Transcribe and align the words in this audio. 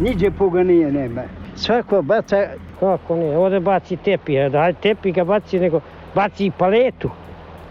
Niđe 0.00 0.30
puga 0.30 0.62
nije 0.62 0.92
nema. 0.92 1.22
Svako 1.56 2.02
baca... 2.02 2.36
Kako 2.80 3.16
ne, 3.16 3.36
ovde 3.36 3.60
baci 3.60 3.96
tepi, 3.96 4.38
a 4.38 4.48
da 4.48 4.72
tepi 4.72 5.12
ga 5.12 5.24
baci, 5.24 5.58
nego 5.58 5.80
baci 6.14 6.46
i 6.46 6.50
paletu. 6.58 7.10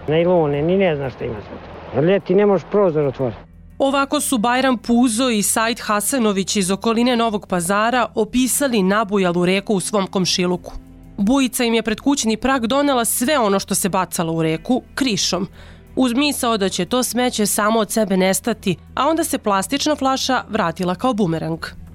Najlone, 0.07 0.61
ni 0.61 0.77
ne 0.77 0.95
zna 0.95 1.09
šta 1.09 1.25
ima 1.25 1.35
sad. 1.35 2.03
Leti 2.03 2.35
ne 2.35 2.45
možeš 2.45 2.67
prozor 2.71 3.05
otvoriti. 3.05 3.39
Ovako 3.79 4.19
su 4.19 4.37
Bajram 4.37 4.77
Puzo 4.77 5.29
i 5.29 5.43
Said 5.43 5.79
Hasanović 5.79 6.55
iz 6.55 6.71
okoline 6.71 7.15
Novog 7.15 7.47
pazara 7.47 8.07
opisali 8.15 8.83
nabujalu 8.83 9.45
reku 9.45 9.73
u 9.73 9.79
svom 9.79 10.07
komšiluku. 10.07 10.71
Bujica 11.17 11.63
im 11.63 11.73
je 11.73 11.83
pred 11.83 11.99
kućni 11.99 12.37
prag 12.37 12.65
donela 12.65 13.05
sve 13.05 13.39
ono 13.39 13.59
što 13.59 13.75
se 13.75 13.89
bacalo 13.89 14.33
u 14.33 14.43
reku 14.43 14.81
krišom, 14.95 15.47
uz 15.95 16.13
misao 16.13 16.57
da 16.57 16.69
će 16.69 16.85
to 16.85 17.03
smeće 17.03 17.45
samo 17.45 17.79
od 17.79 17.91
sebe 17.91 18.17
nestati, 18.17 18.75
a 18.95 19.07
onda 19.07 19.23
se 19.23 19.37
plastična 19.37 19.95
flaša 19.95 20.43
vratila 20.49 20.95
kao 20.95 21.13
bumerang. 21.13 21.86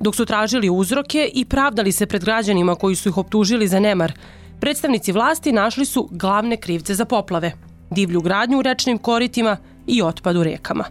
Dok 0.00 0.16
su 0.16 0.24
tražili 0.24 0.70
uzroke 0.70 1.30
i 1.34 1.44
pravdali 1.44 1.92
se 1.92 2.06
pred 2.06 2.24
građanima 2.24 2.74
koji 2.74 2.96
su 2.96 3.08
ih 3.08 3.18
optužili 3.18 3.68
za 3.68 3.80
nemar, 3.80 4.12
predstavnici 4.60 5.12
vlasti 5.12 5.52
našli 5.52 5.84
su 5.84 6.08
glavne 6.10 6.56
krivce 6.56 6.94
za 6.94 7.04
poplave, 7.04 7.52
divlju 7.90 8.20
gradnju 8.20 8.58
u 8.58 8.62
rečnim 8.62 8.98
koritima 8.98 9.56
i 9.86 10.02
otpad 10.02 10.36
u 10.36 10.44
rekama. 10.44 10.84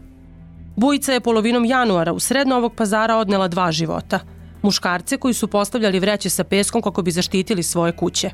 Bujica 0.75 1.13
je 1.13 1.19
polovinom 1.19 1.65
januara 1.65 2.13
u 2.13 2.19
sred 2.19 2.47
Novog 2.47 2.75
pazara 2.75 3.17
odnela 3.17 3.47
dva 3.47 3.71
života. 3.71 4.19
Muškarce 4.61 5.17
koji 5.17 5.33
su 5.33 5.47
postavljali 5.47 5.99
vreće 5.99 6.29
sa 6.29 6.43
peskom 6.43 6.81
kako 6.81 7.01
bi 7.01 7.11
zaštitili 7.11 7.63
svoje 7.63 7.91
kuće. 7.91 8.29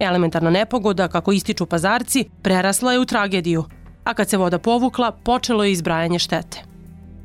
Elementarna 0.00 0.50
nepogoda, 0.50 1.08
kako 1.08 1.32
ističu 1.32 1.66
pazarci, 1.66 2.24
prerasla 2.42 2.92
je 2.92 2.98
u 2.98 3.04
tragediju, 3.04 3.64
a 4.04 4.14
kad 4.14 4.28
se 4.28 4.36
voda 4.36 4.58
povukla, 4.58 5.12
počelo 5.12 5.64
je 5.64 5.72
izbrajanje 5.72 6.18
štete. 6.18 6.69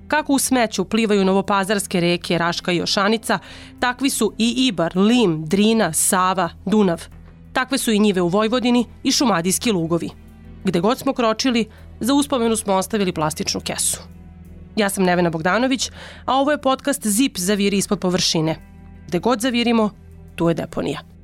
Kako 0.08 0.34
u 0.34 0.40
smeću 0.40 0.86
plivaju 0.86 1.26
novopazarske 1.26 2.00
reke 2.00 2.38
Raška 2.38 2.72
i 2.72 2.82
Ošanica, 2.82 3.40
takvi 3.80 4.10
su 4.10 4.34
i 4.38 4.68
Ibar, 4.68 4.98
Lim, 4.98 5.46
Drina, 5.46 5.94
Sava, 5.94 6.50
Dunav. 6.66 7.04
Takve 7.54 7.78
su 7.78 7.92
i 7.92 8.00
njive 8.00 8.22
u 8.22 8.28
Vojvodini 8.28 8.86
i 9.04 9.12
šumadijski 9.12 9.72
lugovi. 9.72 10.10
Gde 10.64 10.80
god 10.80 11.00
smo 11.00 11.14
kročili, 11.14 11.66
za 12.00 12.14
uspomenu 12.14 12.56
smo 12.56 12.74
ostavili 12.74 13.12
plastičnu 13.12 13.62
kesu. 13.62 14.02
Ja 14.76 14.90
sam 14.90 15.04
Nevena 15.04 15.30
Bogdanović, 15.30 15.92
a 16.26 16.36
ovo 16.36 16.52
je 16.52 16.62
podcast 16.62 17.08
ZIP 17.08 17.38
zaviri 17.38 17.78
ispod 17.78 18.00
površine. 18.00 18.56
Gde 19.08 19.20
god 19.20 19.42
zavirimo, 19.42 19.90
tu 20.36 20.50
je 20.50 20.56
deponija. 20.56 21.15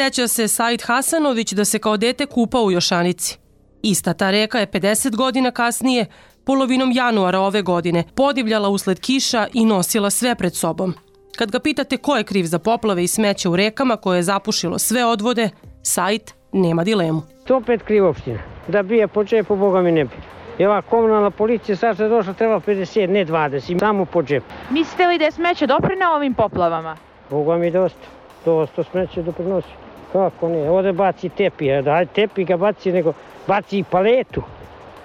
Seća 0.00 0.28
se 0.28 0.48
Said 0.48 0.82
Hasanović 0.82 1.52
da 1.52 1.64
se 1.64 1.78
kao 1.78 1.96
dete 1.96 2.26
kupao 2.26 2.62
u 2.62 2.70
Jošanici. 2.70 3.38
Ista 3.82 4.14
ta 4.14 4.30
reka 4.30 4.58
je 4.58 4.66
50 4.66 5.16
godina 5.16 5.50
kasnije, 5.50 6.06
polovinom 6.44 6.92
januara 6.92 7.40
ove 7.40 7.62
godine, 7.62 8.04
podivljala 8.14 8.68
usled 8.68 9.00
kiša 9.00 9.46
i 9.54 9.64
nosila 9.64 10.10
sve 10.10 10.34
pred 10.34 10.54
sobom. 10.54 10.94
Kad 11.38 11.50
ga 11.50 11.58
pitate 11.58 11.96
ko 11.96 12.16
je 12.16 12.24
kriv 12.24 12.44
za 12.44 12.58
poplave 12.58 13.04
i 13.04 13.08
smeće 13.08 13.48
u 13.48 13.56
rekama 13.56 13.96
koje 13.96 14.18
je 14.18 14.22
zapušilo 14.22 14.78
sve 14.78 15.04
odvode, 15.04 15.50
Said 15.82 16.32
nema 16.52 16.84
dilemu. 16.84 17.22
To 17.46 17.56
opet 17.56 17.82
kriv 17.82 18.06
opština. 18.06 18.38
Da 18.68 18.82
bije 18.82 19.08
po 19.08 19.24
džepu, 19.24 19.56
Boga 19.56 19.82
mi 19.82 19.92
ne 19.92 20.04
bi. 20.04 20.16
I 20.58 20.66
ova 20.66 20.82
komunalna 20.82 21.30
policija 21.30 21.76
sad 21.76 22.00
je 22.00 22.08
došla 22.08 22.32
treba 22.32 22.60
50, 22.60 23.06
ne 23.06 23.26
20, 23.26 23.78
samo 23.78 24.04
po 24.04 24.22
džepu. 24.22 24.46
Mislite 24.70 25.06
li 25.06 25.18
da 25.18 25.24
je 25.24 25.32
smeće 25.32 25.66
doprinao 25.66 26.14
ovim 26.14 26.34
poplavama? 26.34 26.96
Boga 27.30 27.56
mi 27.56 27.70
dosta. 27.70 28.06
Dosta 28.44 28.84
smeće 28.84 29.22
doprinosi. 29.22 29.89
Kako 30.12 30.48
ne, 30.48 30.70
ovde 30.70 30.92
baci 30.92 31.28
tepi, 31.28 31.82
da 31.82 32.04
tepi 32.04 32.44
ga 32.44 32.56
baci, 32.56 32.92
nego 32.92 33.12
baci 33.46 33.78
i 33.78 33.84
paletu. 33.84 34.42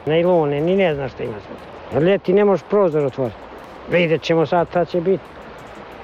Najlone, 0.06 0.62
ni 0.62 0.76
ne 0.76 0.96
zna 0.96 1.10
šta 1.10 1.24
ima 1.24 1.34
sad. 1.34 2.04
Leti 2.04 2.34
ne 2.34 2.46
možeš 2.46 2.66
prozor 2.70 3.06
otvoriti. 3.06 3.38
Vidjet 3.92 4.22
ćemo 4.22 4.46
sad 4.46 4.70
šta 4.70 4.86
će 4.86 5.02
biti. 5.02 5.24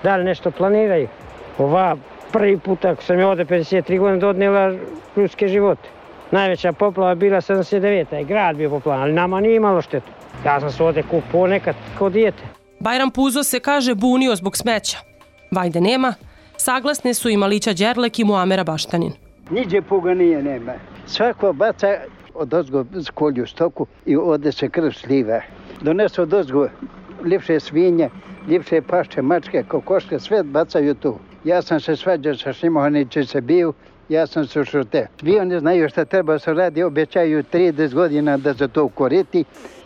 Da 0.03 0.15
li 0.15 0.23
nešto 0.23 0.51
planiraju? 0.51 1.07
Ova 1.57 1.95
prvi 2.31 2.57
put 2.57 2.85
ako 2.85 3.03
sam 3.03 3.19
je 3.19 3.25
ovde 3.25 3.45
53 3.45 3.99
godine 3.99 4.19
dodnela 4.19 4.73
ljudske 5.15 5.47
živote. 5.47 5.89
Najveća 6.31 6.73
poplava 6.73 7.15
bila 7.15 7.41
79. 7.41 8.13
je 8.13 8.23
grad 8.23 8.55
bio 8.55 8.69
poplavan, 8.69 9.01
ali 9.01 9.13
nama 9.13 9.39
nije 9.39 9.55
imalo 9.55 9.81
štetu. 9.81 10.11
Ja 10.45 10.59
sam 10.59 10.71
se 10.71 10.83
ovde 10.83 11.03
kupao 11.03 11.47
nekad 11.47 11.75
kao 11.97 12.09
dijete. 12.09 12.43
Bajram 12.79 13.11
Puzo 13.11 13.43
se 13.43 13.59
kaže 13.59 13.95
bunio 13.95 14.35
zbog 14.35 14.57
smeća. 14.57 14.97
Vajde 15.51 15.81
nema, 15.81 16.13
saglasne 16.61 17.13
su 17.13 17.29
i 17.29 17.37
Malića 17.37 17.73
Đerlek 17.73 18.19
i 18.19 18.23
Muamera 18.23 18.63
Baštanin. 18.63 19.11
Niđe 19.49 19.81
puga 19.81 20.13
nije 20.13 20.43
nema. 20.43 20.73
Svako 21.07 21.53
baca 21.53 21.87
od 22.33 22.53
ozgo 22.53 22.85
kolju 23.13 23.47
stoku 23.47 23.85
i 24.05 24.17
ode 24.17 24.51
se 24.51 24.69
krv 24.69 24.91
sliva. 24.91 25.41
Donesu 25.81 26.21
od 26.21 26.33
ozgo 26.33 26.67
ljepše 27.25 27.59
svinje, 27.59 28.09
ljepše 28.47 28.81
pašče, 28.81 29.21
mačke, 29.21 29.63
kokoške, 29.67 30.19
sve 30.19 30.43
bacaju 30.43 30.95
tu. 30.95 31.15
Ja 31.43 31.61
sam 31.61 31.79
se 31.79 31.95
svađao 31.95 32.35
sa 32.35 32.53
Šimohaniće 32.53 33.25
se 33.25 33.41
bio, 33.41 33.73
ja 34.09 34.27
sam 34.27 34.47
se 34.47 34.65
šute. 34.65 35.07
Svi 35.19 35.39
oni 35.39 35.59
znaju 35.59 35.89
šta 35.89 36.05
treba 36.05 36.39
se 36.39 36.53
radi, 36.53 36.83
obećaju 36.83 37.43
30 37.43 37.93
godina 37.93 38.37
da 38.37 38.53
se 38.53 38.67
to 38.67 38.83
ukoriti 38.83 39.43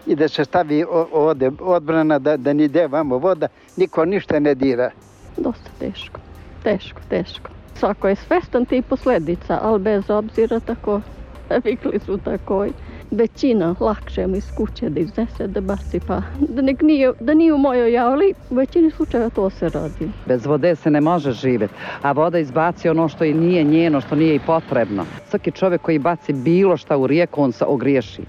i 0.08 0.16
da 0.16 0.28
se 0.28 0.46
stavi 0.46 0.86
ovde 1.12 1.52
odbrana, 1.60 2.20
da, 2.20 2.38
da 2.38 2.54
ni 2.54 2.64
ide 2.64 2.88
vamo 2.88 3.18
voda, 3.18 3.48
niko 3.78 4.06
ništa 4.06 4.40
ne 4.40 4.56
dira. 4.56 4.92
Dosta 5.38 5.70
teško, 5.80 6.20
teško, 6.66 7.02
teško. 7.10 7.50
Svako 7.74 8.08
je 8.08 8.16
svestan 8.16 8.66
tih 8.66 8.84
posledica, 8.84 9.60
ali 9.62 9.80
bez 9.80 10.10
obzira 10.10 10.60
tako, 10.60 11.02
vikli 11.66 12.00
su 12.00 12.18
tako 12.18 12.66
većina 13.12 13.76
lakše 13.80 14.28
mi 14.28 14.38
iz 14.38 14.52
kuće 14.58 14.90
da 14.90 15.00
iznese, 15.00 15.48
da 15.48 15.62
baci, 15.62 16.00
pa 16.08 16.22
da, 16.50 16.62
nek 16.62 16.82
nije, 16.82 17.12
da 17.20 17.34
nije 17.34 17.54
u 17.54 17.58
mojoj 17.58 17.94
javli, 17.94 18.34
u 18.50 18.56
većini 18.56 18.92
slučaja 18.92 19.30
to 19.30 19.50
se 19.50 19.70
radi. 19.70 20.10
Bez 20.26 20.46
vode 20.46 20.76
se 20.76 20.92
ne 20.92 21.02
može 21.02 21.32
živjeti, 21.32 21.74
a 22.02 22.12
voda 22.12 22.40
izbaci 22.40 22.90
ono 22.90 23.08
što 23.08 23.24
i 23.24 23.34
nije 23.34 23.64
njeno, 23.64 24.02
što 24.02 24.16
nije 24.16 24.36
i 24.36 24.40
potrebno. 24.40 25.06
Svaki 25.30 25.52
čovjek 25.52 25.82
koji 25.82 26.00
baci 26.00 26.34
bilo 26.34 26.78
šta 26.78 26.98
u 26.98 27.08
rijeku, 27.08 27.42
on 27.42 27.52
se 27.52 27.66
ogriješi 27.66 28.22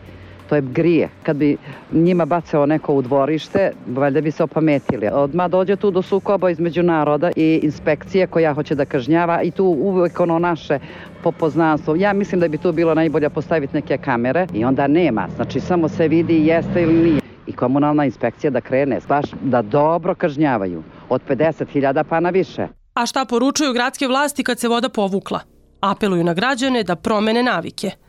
to 0.48 0.54
je 0.54 0.62
grije. 0.62 1.08
Kad 1.22 1.36
bi 1.36 1.56
njima 1.92 2.24
bacao 2.24 2.66
neko 2.66 2.94
u 2.94 3.02
dvorište, 3.02 3.72
valjda 3.86 4.20
bi 4.20 4.30
se 4.30 4.42
opametili. 4.42 5.08
Odma 5.12 5.48
dođe 5.48 5.76
tu 5.76 5.90
do 5.90 6.02
sukoba 6.02 6.50
između 6.50 6.82
naroda 6.82 7.30
i 7.36 7.60
inspekcije 7.62 8.26
koja 8.26 8.54
hoće 8.54 8.74
da 8.74 8.84
kažnjava 8.84 9.42
i 9.42 9.50
tu 9.50 9.64
uvek 9.64 10.20
ono 10.20 10.38
naše 10.38 10.78
popoznanstvo. 11.22 11.96
Ja 11.96 12.12
mislim 12.12 12.40
da 12.40 12.48
bi 12.48 12.58
tu 12.58 12.72
bilo 12.72 12.94
najbolje 12.94 13.30
postaviti 13.30 13.74
neke 13.74 13.98
kamere 13.98 14.46
i 14.54 14.64
onda 14.64 14.86
nema. 14.86 15.28
Znači 15.36 15.60
samo 15.60 15.88
se 15.88 16.08
vidi 16.08 16.46
jeste 16.46 16.82
ili 16.82 16.94
nije. 16.94 17.20
I 17.46 17.52
komunalna 17.52 18.04
inspekcija 18.04 18.50
da 18.50 18.60
krene, 18.60 19.00
baš 19.08 19.24
da 19.42 19.62
dobro 19.62 20.14
kažnjavaju. 20.14 20.82
Od 21.08 21.20
50.000 21.28 22.04
pa 22.08 22.20
na 22.20 22.30
više. 22.30 22.68
A 22.94 23.06
šta 23.06 23.24
poručuju 23.24 23.72
gradske 23.72 24.06
vlasti 24.06 24.44
kad 24.44 24.58
se 24.58 24.68
voda 24.68 24.88
povukla? 24.88 25.40
Apeluju 25.80 26.24
na 26.24 26.34
građane 26.34 26.82
da 26.82 26.96
promene 26.96 27.42
navike– 27.42 27.90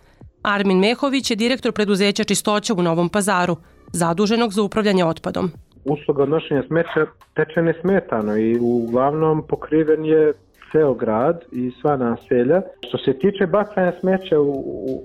Armin 0.47 0.79
Mehović 0.79 1.31
je 1.31 1.35
direktor 1.35 1.71
preduzeća 1.71 2.23
Čistoća 2.23 2.73
u 2.73 2.81
Novom 2.81 3.09
pazaru, 3.09 3.55
zaduženog 3.93 4.53
za 4.53 4.61
upravljanje 4.61 5.05
otpadom. 5.05 5.51
Usluga 5.85 6.23
odnošenja 6.23 6.63
smeća 6.67 7.05
teče 7.33 7.61
nesmetano 7.61 8.37
i 8.37 8.57
uglavnom 8.61 9.43
pokriven 9.47 10.05
je 10.05 10.33
ceo 10.71 10.93
grad 10.93 11.43
i 11.51 11.71
sva 11.81 11.97
naselja. 11.97 12.61
Što 12.87 12.97
se 12.97 13.13
tiče 13.13 13.47
bacanja 13.47 13.93
smeća 13.99 14.39
u, 14.39 14.51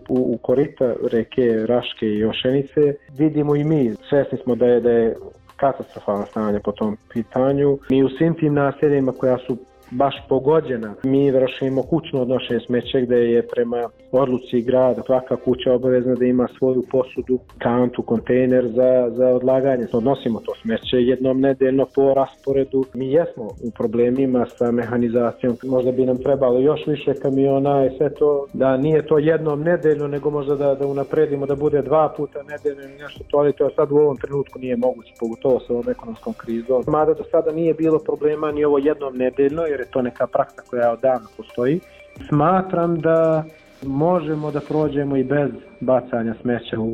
u, 0.08 0.34
u 0.34 0.38
korita 0.42 0.94
reke 1.12 1.66
Raške 1.66 2.06
i 2.06 2.24
Ošenice, 2.24 2.94
vidimo 3.18 3.56
i 3.56 3.64
mi, 3.64 3.94
svesni 4.08 4.38
smo 4.44 4.54
da 4.54 4.66
je, 4.66 4.80
da 4.80 4.90
je 4.90 5.16
katastrofalno 5.56 6.26
stanje 6.26 6.60
po 6.64 6.72
tom 6.72 6.96
pitanju. 7.12 7.78
Mi 7.90 8.04
u 8.04 8.08
svim 8.08 8.34
tim 8.34 8.54
naseljima 8.54 9.12
koja 9.12 9.38
su 9.46 9.56
baš 9.92 10.14
pogođena. 10.28 10.94
Mi 11.04 11.30
vršimo 11.30 11.82
kućno 11.82 12.22
odnošenje 12.22 12.60
smeća 12.66 13.00
gde 13.00 13.16
je 13.16 13.46
prema 13.46 13.88
odluci 14.12 14.62
grada 14.62 15.02
svaka 15.06 15.36
kuća 15.36 15.72
obavezna 15.72 16.14
da 16.14 16.24
ima 16.24 16.48
svoju 16.58 16.82
posudu, 16.90 17.38
kantu, 17.58 18.02
kontejner 18.02 18.68
za, 18.68 19.10
za 19.10 19.26
odlaganje. 19.28 19.86
Odnosimo 19.92 20.40
to 20.40 20.52
smeće 20.62 20.96
jednom 20.96 21.40
nedeljno 21.40 21.86
po 21.94 22.14
rasporedu. 22.14 22.84
Mi 22.94 23.12
jesmo 23.12 23.44
u 23.44 23.70
problemima 23.70 24.46
sa 24.46 24.70
mehanizacijom. 24.70 25.56
Možda 25.64 25.92
bi 25.92 26.06
nam 26.06 26.18
trebalo 26.18 26.60
još 26.60 26.86
više 26.86 27.14
kamiona 27.14 27.86
i 27.86 27.96
sve 27.96 28.14
to 28.14 28.46
da 28.52 28.76
nije 28.76 29.06
to 29.06 29.18
jednom 29.18 29.62
nedeljno, 29.62 30.08
nego 30.08 30.30
možda 30.30 30.54
da, 30.56 30.74
da 30.74 30.86
unapredimo 30.86 31.46
da 31.46 31.54
bude 31.54 31.82
dva 31.82 32.14
puta 32.16 32.42
nedeljno 32.42 32.82
ili 32.82 33.02
nešto 33.02 33.24
to, 33.30 33.38
ali 33.38 33.52
to 33.52 33.70
sad 33.76 33.92
u 33.92 33.96
ovom 33.96 34.16
trenutku 34.16 34.58
nije 34.58 34.76
moguće, 34.76 35.12
pogotovo 35.20 35.60
sa 35.60 35.72
ovom 35.72 35.90
ekonomskom 35.90 36.32
krizom. 36.32 36.84
Mada 36.86 37.14
do 37.14 37.24
sada 37.30 37.52
nije 37.52 37.74
bilo 37.74 37.98
problema 37.98 38.52
ni 38.52 38.64
ovo 38.64 38.78
jednom 38.78 39.16
nedeljno, 39.16 39.62
jer 39.62 39.81
je 39.82 39.90
to 39.90 40.02
neka 40.02 40.26
praksa 40.26 40.62
koja 40.70 40.92
odavno 40.92 41.28
postoji. 41.36 41.80
Smatram 42.28 43.00
da 43.00 43.44
možemo 43.82 44.50
da 44.50 44.60
prođemo 44.60 45.16
i 45.16 45.24
bez 45.24 45.50
bacanja 45.80 46.34
smeća 46.42 46.80
u, 46.80 46.88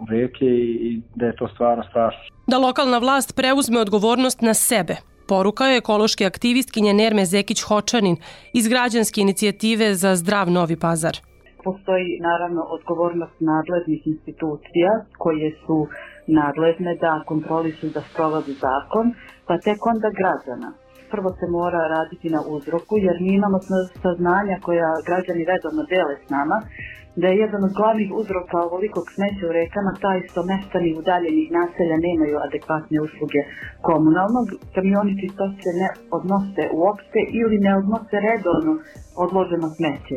u 0.00 0.06
reke 0.10 0.46
i 0.46 1.00
da 1.14 1.26
je 1.26 1.36
to 1.36 1.48
stvarno 1.48 1.84
strašno. 1.90 2.20
Da 2.46 2.58
lokalna 2.58 2.98
vlast 2.98 3.36
preuzme 3.36 3.80
odgovornost 3.80 4.40
na 4.40 4.54
sebe 4.54 4.96
Poruka 5.28 5.64
je 5.66 5.76
ekološke 5.76 6.24
aktivistkinje 6.26 6.94
Nerme 6.94 7.24
Zekić-Hočanin 7.24 8.16
iz 8.52 8.68
građanske 8.68 9.20
inicijative 9.20 9.94
za 9.94 10.16
zdrav 10.16 10.50
Novi 10.50 10.76
Pazar. 10.76 11.16
Postoji 11.64 12.20
naravno 12.20 12.62
odgovornost 12.62 13.36
nadležnih 13.40 14.06
institucija 14.06 14.90
koje 15.18 15.48
su 15.66 15.86
nadležne 16.26 16.96
da 17.00 17.22
kontrolišu 17.26 17.86
da 17.94 18.00
sprovode 18.00 18.52
zakon, 18.52 19.14
pa 19.46 19.58
tek 19.58 19.86
onda 19.86 20.08
građana 20.20 20.72
prvo 21.12 21.30
se 21.38 21.46
mora 21.58 21.82
raditi 21.96 22.28
na 22.36 22.40
uzroku, 22.54 22.94
jer 23.06 23.16
mi 23.24 23.30
imamo 23.34 23.58
saznanja 24.02 24.56
koja 24.66 24.90
građani 25.08 25.42
redovno 25.52 25.82
dele 25.92 26.14
s 26.24 26.26
nama, 26.36 26.58
da 27.20 27.26
je 27.28 27.40
jedan 27.44 27.62
od 27.64 27.72
glavnih 27.78 28.10
uzroka 28.20 28.56
ovolikog 28.66 29.04
smeća 29.14 29.44
u 29.46 29.56
rekama 29.60 29.92
taj 30.04 30.18
što 30.28 30.40
meštani 30.50 30.90
udaljenih 31.00 31.48
naselja 31.58 31.96
nemaju 32.08 32.36
adekvatne 32.46 32.96
usluge 33.06 33.40
komunalnog, 33.88 34.46
kamioni 34.74 35.12
čistoće 35.20 35.70
ne 35.82 35.88
odnose 36.16 36.62
uopšte 36.80 37.20
ili 37.40 37.56
ne 37.66 37.72
odnose 37.80 38.16
redovno 38.28 38.72
odloženo 39.24 39.68
smeće. 39.76 40.16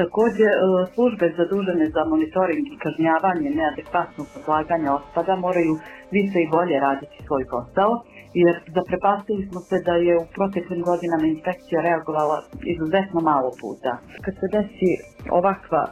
Takođe, 0.00 0.48
e, 0.52 0.56
službe 0.94 1.26
zadužene 1.38 1.86
za 1.96 2.02
monitoring 2.12 2.64
i 2.68 2.80
kažnjavanje 2.84 3.48
neadekvatnog 3.58 4.28
odlaganja 4.38 4.90
otpada 4.98 5.34
moraju 5.46 5.74
više 6.16 6.38
i 6.42 6.50
bolje 6.56 6.76
raditi 6.86 7.18
svoj 7.26 7.44
posao, 7.52 7.92
jer 8.34 8.54
zaprepastili 8.76 9.48
smo 9.48 9.60
se 9.60 9.76
da 9.88 9.94
je 10.06 10.14
u 10.22 10.26
proteklim 10.36 10.82
godinama 10.90 11.26
inspekcija 11.26 11.78
reagovala 11.88 12.38
izuzetno 12.74 13.20
malo 13.20 13.50
puta. 13.60 13.92
Kad 14.24 14.34
se 14.40 14.46
desi 14.56 14.90
ovakva 15.38 15.82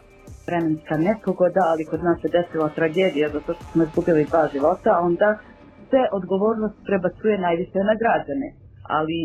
vremenska 0.46 0.96
nepogoda, 1.08 1.62
ali 1.70 1.88
kod 1.90 2.00
nas 2.04 2.18
se 2.22 2.28
desila 2.36 2.68
tragedija 2.78 3.26
zato 3.36 3.50
što 3.54 3.64
smo 3.72 3.82
izgubili 3.84 4.28
dva 4.30 4.44
života, 4.54 4.90
onda 5.08 5.28
se 5.90 6.00
odgovornost 6.18 6.76
prebacuje 6.88 7.44
najviše 7.46 7.80
na 7.90 7.94
građane. 8.02 8.48
Ali 8.98 9.18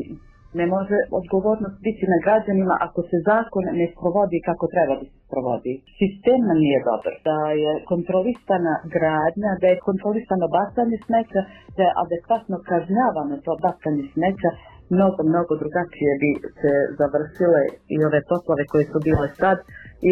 ne 0.60 0.66
može 0.74 0.98
odgovornost 1.20 1.78
biti 1.88 2.04
na 2.14 2.18
građanima 2.26 2.76
ako 2.88 3.00
se 3.10 3.18
zakon 3.30 3.64
ne 3.80 3.88
sprovodi 3.94 4.38
kako 4.50 4.66
treba 4.74 4.94
da 5.00 5.06
se 5.12 5.18
sprovodi. 5.28 5.74
Sistem 6.00 6.40
nam 6.50 6.60
nije 6.66 6.80
dobar, 6.90 7.14
da 7.30 7.38
je 7.64 7.72
kontrolisana 7.92 8.74
gradnja, 8.96 9.52
da 9.62 9.68
je 9.70 9.84
kontrolisano 9.90 10.46
bacanje 10.58 10.98
smeća, 11.06 11.42
da 11.76 11.82
je 11.86 11.96
adekvatno 12.04 12.56
kažnjavano 12.72 13.36
to 13.46 13.54
bacanje 13.66 14.04
smeća, 14.14 14.50
mnogo, 14.96 15.20
mnogo 15.32 15.54
drugačije 15.62 16.12
bi 16.22 16.32
se 16.60 16.72
završile 17.00 17.62
i 17.94 17.96
ove 18.08 18.20
poplave 18.32 18.64
koje 18.72 18.86
su 18.92 18.98
bile 19.08 19.28
sad, 19.42 19.58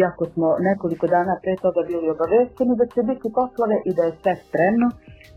iako 0.00 0.22
smo 0.32 0.48
nekoliko 0.68 1.06
dana 1.16 1.34
pre 1.42 1.54
toga 1.64 1.80
bili 1.90 2.06
obavešteni 2.14 2.74
da 2.80 2.86
će 2.92 3.00
biti 3.10 3.28
poplave 3.40 3.76
i 3.88 3.90
da 3.96 4.02
je 4.06 4.16
sve 4.22 4.34
spremno, 4.44 4.88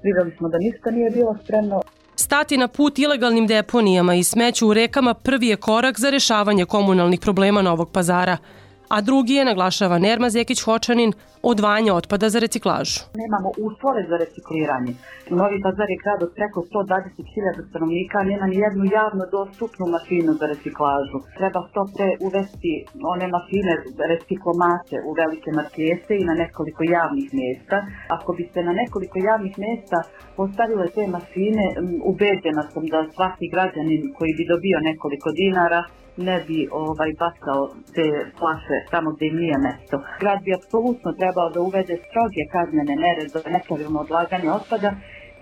videli 0.05 0.31
smo 0.37 0.47
da 0.53 0.57
ništa 0.65 0.87
nije 0.97 1.09
bilo 1.17 1.33
spremno. 1.43 1.77
Stati 2.19 2.57
na 2.57 2.67
put 2.67 2.99
ilegalnim 2.99 3.47
deponijama 3.47 4.15
i 4.15 4.23
smeću 4.23 4.67
u 4.67 4.73
rekama 4.73 5.13
prvi 5.13 5.47
je 5.47 5.55
korak 5.55 5.99
za 5.99 6.09
rešavanje 6.09 6.65
komunalnih 6.65 7.19
problema 7.19 7.61
Novog 7.61 7.89
pazara– 7.91 8.37
a 8.89 9.01
drugi 9.01 9.33
je, 9.33 9.45
naglašava 9.45 9.97
Nerma 9.97 10.29
Zekić-Hočanin, 10.29 11.11
odvanja 11.51 11.91
otpada 11.99 12.29
za 12.29 12.39
reciklažu. 12.39 12.99
Nemamo 13.23 13.49
uslove 13.67 14.01
za 14.11 14.15
recikliranje. 14.23 14.93
Novi 15.39 15.57
Pazar 15.65 15.89
je 15.93 16.01
grad 16.03 16.19
od 16.27 16.31
preko 16.37 16.59
120.000 16.71 17.69
stanovnika, 17.69 18.17
nema 18.31 18.45
ni 18.51 18.57
jednu 18.65 18.83
javno 18.99 19.23
dostupnu 19.37 19.85
mašinu 19.95 20.31
za 20.39 20.45
reciklažu. 20.53 21.17
Treba 21.37 21.59
što 21.69 21.81
pre 21.95 22.09
uvesti 22.27 22.73
one 23.13 23.25
mašine 23.35 23.73
reciklomate 24.11 24.95
u 25.07 25.11
velike 25.21 25.49
markete 25.59 26.13
i 26.17 26.27
na 26.29 26.33
nekoliko 26.43 26.81
javnih 26.97 27.27
mjesta. 27.39 27.77
Ako 28.15 28.29
bi 28.37 28.43
se 28.53 28.59
na 28.67 28.73
nekoliko 28.81 29.17
javnih 29.29 29.53
mjesta 29.65 29.97
postavile 30.39 30.85
te 30.95 31.03
mašine, 31.17 31.65
ubeđena 32.11 32.63
sam 32.71 32.83
da 32.93 32.99
svaki 33.15 33.45
građanin 33.53 34.01
koji 34.17 34.31
bi 34.37 34.49
dobio 34.53 34.77
nekoliko 34.89 35.29
dinara 35.41 35.81
ne 36.17 36.37
bi 36.47 36.59
ovaj 36.85 37.11
bacao 37.23 37.61
te 37.95 38.05
flaše 38.37 38.77
tamo 38.91 39.09
gde 39.15 39.25
im 39.27 39.37
nije 39.43 39.57
mesto. 39.67 39.95
Grad 40.21 40.39
bi 40.45 40.57
apsolutno 40.59 41.09
trebao 41.21 41.49
da 41.53 41.59
uvede 41.61 41.95
stroge 42.05 42.41
kaznene 42.55 42.95
mere 43.05 43.23
za 43.33 43.39
nepravilno 43.55 43.99
odlaganje 44.05 44.49
otpada, 44.59 44.91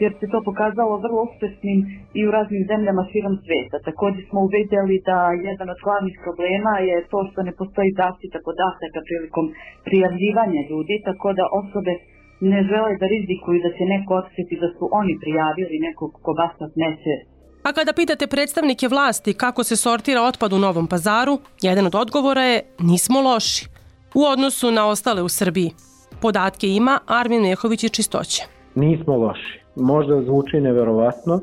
jer 0.03 0.11
se 0.19 0.25
to 0.33 0.39
pokazalo 0.49 1.03
vrlo 1.05 1.19
uspešnim 1.27 1.79
i 2.17 2.21
u 2.27 2.31
raznim 2.37 2.63
zemljama 2.71 3.03
širom 3.11 3.35
sveta. 3.45 3.77
Takođe 3.89 4.21
smo 4.29 4.39
uvidjeli 4.47 4.95
da 5.09 5.17
jedan 5.49 5.67
od 5.73 5.79
glavnih 5.85 6.15
problema 6.25 6.73
je 6.89 6.95
to 7.11 7.19
što 7.29 7.39
ne 7.47 7.53
postoji 7.59 7.97
zaštita 8.01 8.37
podataka 8.47 8.99
prilikom 9.07 9.45
prijavljivanja 9.87 10.61
ljudi, 10.71 10.95
tako 11.07 11.29
da 11.39 11.53
osobe 11.61 11.93
ne 12.51 12.59
žele 12.69 12.91
da 13.01 13.05
rizikuju 13.15 13.57
da 13.65 13.71
se 13.77 13.83
neko 13.93 14.11
odsjeti 14.21 14.55
da 14.63 14.69
su 14.75 14.83
oni 14.99 15.13
prijavili 15.23 15.85
nekog 15.87 16.11
ko 16.25 16.31
baca 16.41 16.65
smeće 16.73 17.15
A 17.65 17.73
kada 17.73 17.93
pitate 17.93 18.27
predstavnike 18.27 18.87
vlasti 18.87 19.33
kako 19.33 19.63
se 19.63 19.75
sortira 19.75 20.21
otpad 20.21 20.53
u 20.53 20.59
Novom 20.59 20.87
pazaru, 20.87 21.39
jedan 21.61 21.85
od 21.85 21.95
odgovora 21.95 22.43
je 22.43 22.63
nismo 22.79 23.21
loši 23.21 23.67
u 24.13 24.23
odnosu 24.23 24.71
na 24.71 24.87
ostale 24.87 25.21
u 25.21 25.29
Srbiji. 25.29 25.71
Podatke 26.21 26.67
ima 26.67 26.99
Armin 27.07 27.41
Nehović 27.41 27.83
i 27.83 27.89
Čistoće. 27.89 28.43
Nismo 28.75 29.17
loši. 29.17 29.59
Možda 29.75 30.21
zvuči 30.21 30.59
neverovatno. 30.59 31.41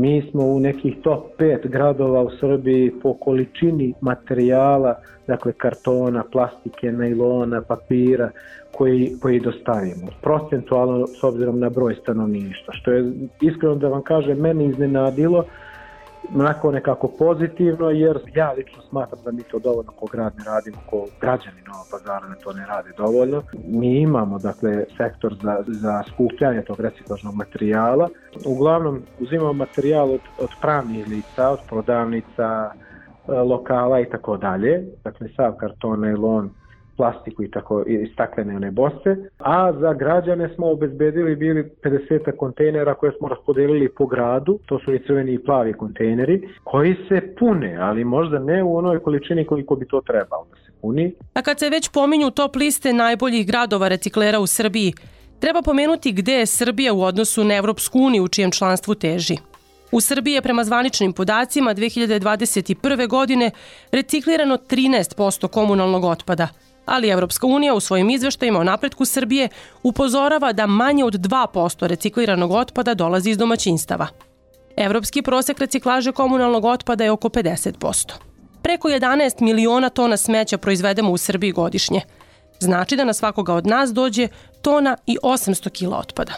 Mi 0.00 0.22
smo 0.30 0.42
u 0.42 0.60
nekih 0.60 0.96
top 1.02 1.24
5 1.38 1.68
gradova 1.68 2.22
u 2.22 2.30
Srbiji 2.40 2.92
po 3.02 3.14
količini 3.14 3.94
materijala, 4.00 4.94
dakle 5.26 5.52
kartona, 5.52 6.24
plastike, 6.32 6.92
najlona, 6.92 7.62
papira, 7.62 8.30
koji, 8.72 9.12
koji 9.22 9.40
dostavimo. 9.40 10.06
Procentualno 10.22 11.06
s 11.06 11.24
obzirom 11.24 11.60
na 11.60 11.68
broj 11.70 11.94
stanovništva, 12.02 12.74
što 12.74 12.90
je 12.90 13.12
iskreno 13.40 13.74
da 13.74 13.88
vam 13.88 14.02
kažem 14.02 14.38
meni 14.38 14.66
iznenadilo, 14.66 15.44
onako 16.34 16.70
nekako 16.70 17.08
pozitivno, 17.18 17.90
jer 17.90 18.18
ja 18.34 18.52
lično 18.52 18.82
smatram 18.82 19.20
da 19.24 19.30
mi 19.32 19.42
to 19.42 19.58
dovoljno 19.58 19.92
ko 19.92 20.06
grad 20.06 20.32
ne 20.38 20.44
radimo, 20.44 20.76
ko 20.90 21.06
građani 21.20 21.62
Novog 21.66 21.86
pazara 21.90 22.28
da 22.28 22.34
to 22.34 22.52
ne 22.52 22.66
rade 22.66 22.90
dovoljno. 22.96 23.42
Mi 23.66 24.00
imamo 24.00 24.38
dakle 24.38 24.84
sektor 24.96 25.34
za, 25.42 25.56
za 25.66 26.02
skupljanje 26.12 26.62
tog 26.62 26.80
reciklažnog 26.80 27.34
materijala. 27.34 28.08
Uglavnom 28.46 29.02
uzimamo 29.20 29.52
materijal 29.52 30.10
od, 30.12 30.20
od 30.38 30.50
pravnih 30.60 31.08
lica, 31.08 31.48
od 31.48 31.58
prodavnica, 31.68 32.70
e, 33.28 33.32
lokala 33.32 34.00
i 34.00 34.10
tako 34.10 34.36
dalje. 34.36 34.84
Dakle, 35.04 35.28
sav 35.36 35.52
karton, 35.52 36.00
nailon, 36.00 36.50
plastiku 36.96 37.42
i 37.42 37.50
tako 37.50 37.84
i 37.86 38.10
staklene 38.12 38.56
one 38.56 38.70
bose, 38.70 39.16
a 39.38 39.72
za 39.72 39.92
građane 39.92 40.54
smo 40.54 40.70
obezbedili 40.70 41.36
bili 41.36 41.70
50 41.82 42.36
kontejnera 42.36 42.94
koje 42.94 43.12
smo 43.18 43.28
raspodelili 43.28 43.88
po 43.88 44.06
gradu, 44.06 44.58
to 44.66 44.78
su 44.84 44.94
i 44.94 45.02
crveni 45.06 45.32
i 45.32 45.38
plavi 45.38 45.72
kontejneri, 45.72 46.48
koji 46.64 46.96
se 47.08 47.34
pune, 47.38 47.76
ali 47.80 48.04
možda 48.04 48.38
ne 48.38 48.62
u 48.62 48.76
onoj 48.76 48.98
količini 48.98 49.46
koliko 49.46 49.76
bi 49.76 49.86
to 49.86 50.00
trebalo 50.00 50.46
da 50.50 50.56
se 50.56 50.72
puni. 50.80 51.14
A 51.34 51.42
kad 51.42 51.58
se 51.58 51.70
već 51.70 51.88
pominju 51.88 52.30
top 52.30 52.56
liste 52.56 52.92
najboljih 52.92 53.46
gradova 53.46 53.88
reciklera 53.88 54.38
u 54.40 54.46
Srbiji, 54.46 54.92
treba 55.40 55.62
pomenuti 55.62 56.12
gde 56.12 56.32
je 56.32 56.46
Srbija 56.46 56.92
u 56.92 57.02
odnosu 57.02 57.44
na 57.44 57.56
Evropsku 57.56 57.98
uniju 57.98 58.24
u 58.24 58.28
čijem 58.28 58.50
članstvu 58.50 58.94
teži. 58.94 59.36
U 59.92 60.00
Srbiji 60.00 60.34
je 60.34 60.42
prema 60.42 60.64
zvaničnim 60.64 61.12
podacima 61.12 61.74
2021. 61.74 63.08
godine 63.08 63.50
reciklirano 63.92 64.56
13% 64.56 65.48
komunalnog 65.48 66.04
otpada– 66.04 66.48
ali 66.90 67.08
Evropska 67.08 67.46
unija 67.46 67.74
u 67.74 67.80
svojim 67.80 68.10
izveštajima 68.10 68.58
o 68.58 68.64
napretku 68.64 69.04
Srbije 69.04 69.48
upozorava 69.82 70.52
da 70.52 70.66
manje 70.66 71.04
od 71.04 71.14
2% 71.14 71.86
recikliranog 71.86 72.50
otpada 72.52 72.94
dolazi 72.94 73.30
iz 73.30 73.38
domaćinstava. 73.38 74.06
Evropski 74.76 75.22
prosek 75.22 75.58
reciklaže 75.58 76.12
komunalnog 76.12 76.64
otpada 76.64 77.04
je 77.04 77.10
oko 77.10 77.28
50%. 77.28 78.12
Preko 78.62 78.88
11 78.88 79.42
miliona 79.42 79.88
tona 79.88 80.16
smeća 80.16 80.58
proizvedemo 80.58 81.12
u 81.12 81.18
Srbiji 81.18 81.52
godišnje. 81.52 82.00
Znači 82.60 82.96
da 82.96 83.04
na 83.04 83.12
svakoga 83.12 83.54
od 83.54 83.66
nas 83.66 83.92
dođe 83.92 84.28
tona 84.62 84.96
i 85.06 85.18
800 85.22 85.70
kila 85.70 85.98
otpada. 85.98 86.32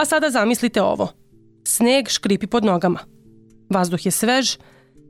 A 0.00 0.04
sada 0.04 0.30
zamislite 0.30 0.82
ovo. 0.82 1.08
Sneg 1.64 2.08
škripi 2.08 2.46
pod 2.46 2.64
nogama. 2.64 2.98
Vazduh 3.70 4.06
je 4.06 4.10
svež 4.10 4.56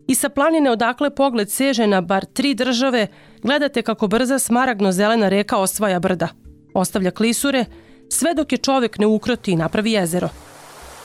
i 0.08 0.14
sa 0.14 0.28
planine 0.28 0.70
odakle 0.70 1.14
pogled 1.14 1.50
seže 1.50 1.86
na 1.86 2.00
bar 2.00 2.24
tri 2.24 2.54
države, 2.54 3.06
gledate 3.42 3.82
kako 3.82 4.06
brza 4.06 4.38
smaragno-zelena 4.38 5.28
reka 5.28 5.56
osvaja 5.56 6.00
brda. 6.00 6.28
Ostavlja 6.74 7.10
klisure, 7.10 7.64
sve 8.08 8.34
dok 8.34 8.52
je 8.52 8.58
čovek 8.58 8.98
ne 8.98 9.06
ukroti 9.06 9.50
i 9.50 9.56
napravi 9.56 9.92
jezero. 9.92 10.28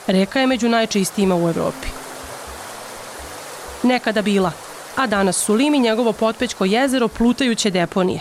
Reka 0.06 0.40
je 0.40 0.46
među 0.46 0.68
najčistijima 0.68 1.36
u 1.36 1.48
Evropi. 1.48 1.88
Nekada 3.82 4.22
bila, 4.22 4.52
a 4.96 5.06
danas 5.06 5.36
su 5.36 5.54
Lim 5.54 5.74
i 5.74 5.78
njegovo 5.78 6.12
potpećko 6.12 6.64
jezero 6.64 7.08
plutajuće 7.08 7.70
deponije. 7.70 8.20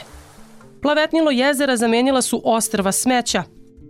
Plavetnilo 0.81 1.31
jezera 1.31 1.77
zamenila 1.77 2.21
su 2.21 2.41
ostrva 2.43 2.91
smeća, 2.91 3.43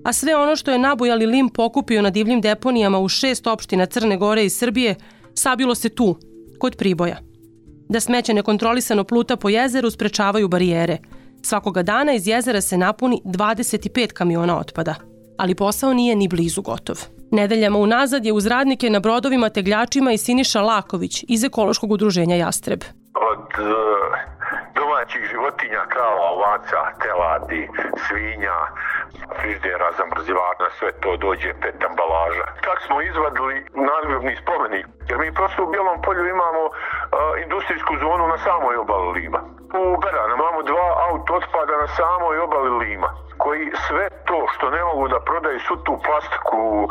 a 0.06 0.14
sve 0.14 0.36
ono 0.36 0.56
što 0.56 0.72
je 0.72 0.80
nabojali 0.80 1.26
lim 1.26 1.50
pokupio 1.50 2.02
na 2.02 2.10
divljim 2.10 2.42
deponijama 2.42 3.00
u 3.00 3.08
šest 3.08 3.48
opština 3.48 3.86
Crne 3.86 4.18
Gore 4.18 4.46
i 4.46 4.50
Srbije 4.50 4.96
sabilo 5.34 5.76
se 5.76 5.90
tu, 5.90 6.18
kod 6.60 6.76
Priboja. 6.76 7.18
Da 7.90 8.00
smeće 8.00 8.34
nekontrolisano 8.34 9.04
pluta 9.04 9.36
po 9.36 9.50
jezeru 9.50 9.90
sprečavaju 9.90 10.48
barijere. 10.48 10.98
Svakoga 11.42 11.84
dana 11.84 12.14
iz 12.14 12.28
jezera 12.28 12.62
se 12.62 12.78
napuni 12.78 13.22
25 13.26 14.14
kamiona 14.14 14.60
otpada. 14.60 14.96
Ali 15.38 15.56
posao 15.56 15.94
nije 15.94 16.16
ni 16.16 16.28
blizu 16.28 16.62
gotov. 16.62 17.00
Nedeljama 17.32 17.80
unazad 17.80 18.26
je 18.26 18.34
uz 18.34 18.48
radnike 18.48 18.90
na 18.90 19.00
brodovima 19.00 19.50
tegljačima 19.50 20.12
i 20.12 20.18
Siniša 20.18 20.62
Laković 20.62 21.26
iz 21.28 21.44
ekološkog 21.44 21.92
udruženja 21.92 22.36
Jastreb. 22.36 22.84
Od 23.32 23.66
domaćih 24.80 25.24
životinja, 25.32 25.82
krava, 25.94 26.26
ovaca, 26.36 26.80
teladi, 27.02 27.64
svinja, 28.06 28.58
friždera, 29.38 29.88
zamrzivana, 29.98 30.68
sve 30.78 30.90
to 31.02 31.18
dođe 31.18 31.52
pet 31.62 31.80
ambalaža. 31.90 32.46
Tako 32.66 32.82
smo 32.88 33.02
izvadili 33.02 33.56
nadgrobni 33.90 34.36
spomenik, 34.42 34.86
jer 35.10 35.18
mi 35.20 35.38
prosto 35.38 35.64
u 35.64 35.72
Bijelom 35.72 36.02
polju 36.06 36.26
imamo 36.28 36.64
uh, 36.68 36.74
industrijsku 37.44 37.94
zonu 38.04 38.28
na 38.28 38.38
samoj 38.38 38.76
obali 38.78 39.10
Lima. 39.20 39.42
U 39.82 39.98
Beranu 40.04 40.34
imamo 40.40 40.60
dva 40.72 40.88
auto 41.08 41.34
otpada 41.40 41.76
na 41.84 41.88
samoj 41.88 42.40
obali 42.40 42.72
Lima 42.86 43.10
koji 43.38 43.72
sve 43.88 44.10
to 44.26 44.48
što 44.54 44.70
ne 44.70 44.84
mogu 44.84 45.08
da 45.08 45.20
prodaju 45.20 45.60
svu 45.60 45.76
tu 45.78 45.94
plastiku, 46.06 46.90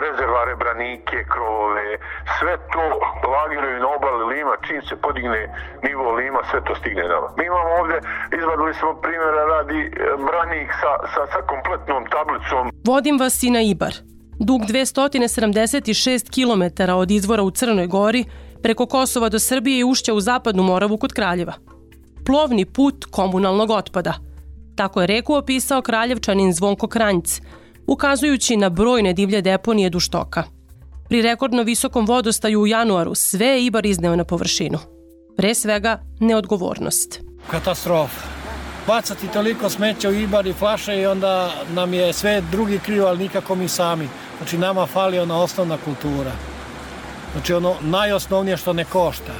rezervare, 0.00 0.56
branike, 0.56 1.24
krovove, 1.32 1.98
sve 2.38 2.56
to 2.72 2.84
lagiraju 3.28 3.80
na 3.80 3.88
obali 3.88 4.24
Lima, 4.34 4.54
čim 4.66 4.82
se 4.82 5.00
podigne 5.00 5.42
nivo 5.82 6.12
Lima, 6.12 6.40
sve 6.50 6.60
to 6.64 6.74
stigne 6.74 7.08
nama. 7.18 7.28
Mi 7.38 7.44
imamo 7.50 7.70
ovde, 7.80 7.96
izvadili 8.38 8.72
smo 8.78 8.88
primjera 9.04 9.42
radi 9.54 9.80
e, 9.80 9.90
branik 10.28 10.68
sa, 10.80 10.92
sa, 11.12 11.22
sa 11.32 11.40
kompletnom 11.50 12.02
tablicom. 12.14 12.64
Vodim 12.90 13.16
vas 13.18 13.42
i 13.42 13.50
na 13.50 13.60
Ibar. 13.72 13.94
Dug 14.48 14.60
276 14.60 16.30
km 16.36 16.64
od 17.02 17.10
izvora 17.10 17.42
u 17.42 17.50
Crnoj 17.50 17.86
gori, 17.86 18.24
preko 18.62 18.86
Kosova 18.86 19.28
do 19.28 19.38
Srbije 19.38 19.78
i 19.78 19.84
ušća 19.84 20.14
u 20.14 20.20
zapadnu 20.20 20.62
Moravu 20.62 20.96
kod 20.96 21.12
Kraljeva. 21.12 21.52
Plovni 22.26 22.64
put 22.64 23.04
komunalnog 23.10 23.70
otpada– 23.70 24.14
Tako 24.78 25.00
je 25.00 25.06
reku 25.06 25.34
opisao 25.34 25.82
kraljevčanin 25.82 26.52
Zvonko 26.52 26.86
Kranjc, 26.86 27.40
ukazujući 27.86 28.56
na 28.56 28.68
brojne 28.68 29.12
divlje 29.12 29.42
deponije 29.42 29.90
duštoka. 29.90 30.42
Pri 31.08 31.22
rekordno 31.22 31.62
visokom 31.62 32.06
vodostaju 32.06 32.60
u 32.60 32.66
januaru 32.66 33.14
sve 33.14 33.46
je 33.46 33.66
Ibar 33.66 33.86
izneo 33.86 34.16
na 34.16 34.24
površinu. 34.24 34.78
Pre 35.38 35.54
svega, 35.54 35.98
neodgovornost. 36.20 37.20
Katastrofa. 37.50 38.26
Bacati 38.86 39.28
toliko 39.28 39.70
smeća 39.70 40.08
u 40.08 40.12
Ibar 40.12 40.46
i 40.46 40.52
flaše 40.52 41.00
i 41.00 41.06
onda 41.06 41.52
nam 41.74 41.94
je 41.94 42.12
sve 42.12 42.40
drugi 42.40 42.78
krivo, 42.78 43.06
ali 43.06 43.18
nikako 43.18 43.54
mi 43.54 43.68
sami. 43.68 44.08
Znači 44.38 44.58
nama 44.58 44.86
fali 44.86 45.18
ona 45.18 45.42
osnovna 45.42 45.76
kultura. 45.84 46.32
Znači 47.32 47.54
ono 47.54 47.74
najosnovnije 47.80 48.56
što 48.56 48.72
ne 48.72 48.84
košta. 48.84 49.32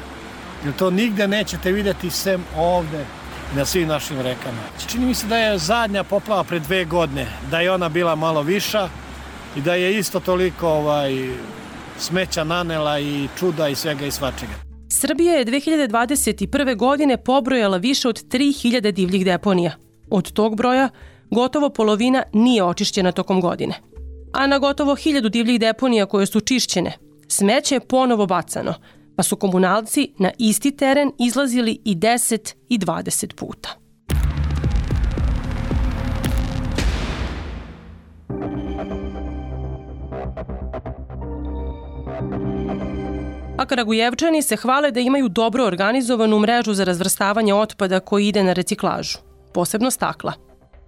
Jer 0.64 0.75
to 0.75 0.90
nigde 0.90 1.28
nećete 1.28 1.73
videti 1.73 2.11
sem 2.11 2.45
ovde 2.57 3.05
na 3.57 3.64
svim 3.64 3.88
našim 3.88 4.21
rekama. 4.21 4.62
Čini 4.87 5.07
mi 5.07 5.14
se 5.14 5.26
da 5.26 5.37
je 5.37 5.59
zadnja 5.59 6.05
poplava 6.05 6.45
pre 6.45 6.59
dve 6.59 6.85
godine, 6.85 7.26
da 7.50 7.61
je 7.61 7.73
ona 7.73 7.88
bila 7.88 8.14
malo 8.14 8.43
viša 8.43 8.88
i 9.57 9.61
da 9.61 9.75
je 9.75 9.99
isto 9.99 10.21
toliko 10.21 10.69
ovaj, 10.69 11.28
smeća 11.99 12.45
nanela 12.45 13.00
i 13.00 13.28
čuda 13.38 13.69
i 13.69 13.75
svega 13.75 14.07
i 14.07 14.11
svačega. 14.11 14.68
Srbija 14.88 15.33
je 15.33 15.45
2021. 15.45 16.76
godine 16.76 17.16
pobrojala 17.16 17.76
više 17.76 18.09
od 18.09 18.25
3000 18.28 18.90
divljih 18.90 19.25
deponija. 19.25 19.73
Od 20.11 20.33
tog 20.33 20.57
broja 20.57 20.88
gotovo 21.30 21.71
polovina 21.71 22.23
nije 22.33 22.64
očišćena 22.64 23.12
tokom 23.12 23.40
godine. 23.40 23.75
A 24.33 24.47
na 24.47 24.59
gotovo 24.59 24.97
1000 24.97 25.28
divljih 25.28 25.61
deponija 25.61 26.07
koje 26.07 26.26
su 26.26 26.40
čišćene, 26.40 26.92
smeće 27.28 27.75
je 27.75 27.80
ponovo 27.80 28.26
bacano– 28.26 28.75
pa 29.18 29.23
su 29.23 29.37
komunalci 29.37 30.12
na 30.18 30.30
isti 30.38 30.76
teren 30.76 31.12
izlazili 31.18 31.80
i 31.85 31.97
10 31.97 32.54
i 32.68 32.78
20 32.78 33.35
puta. 33.35 33.68
A 43.59 43.67
Kragujevčani 43.67 44.43
se 44.43 44.57
hvale 44.57 44.91
da 44.91 45.00
imaju 45.00 45.29
dobro 45.29 45.65
organizovanu 45.65 46.38
mrežu 46.38 46.75
za 46.75 46.85
razvrstavanje 46.85 47.55
otpada 47.55 48.00
koji 48.00 48.29
ide 48.29 48.43
na 48.43 48.53
reciklažu, 48.53 49.19
posebno 49.55 49.91
stakla. 49.91 50.33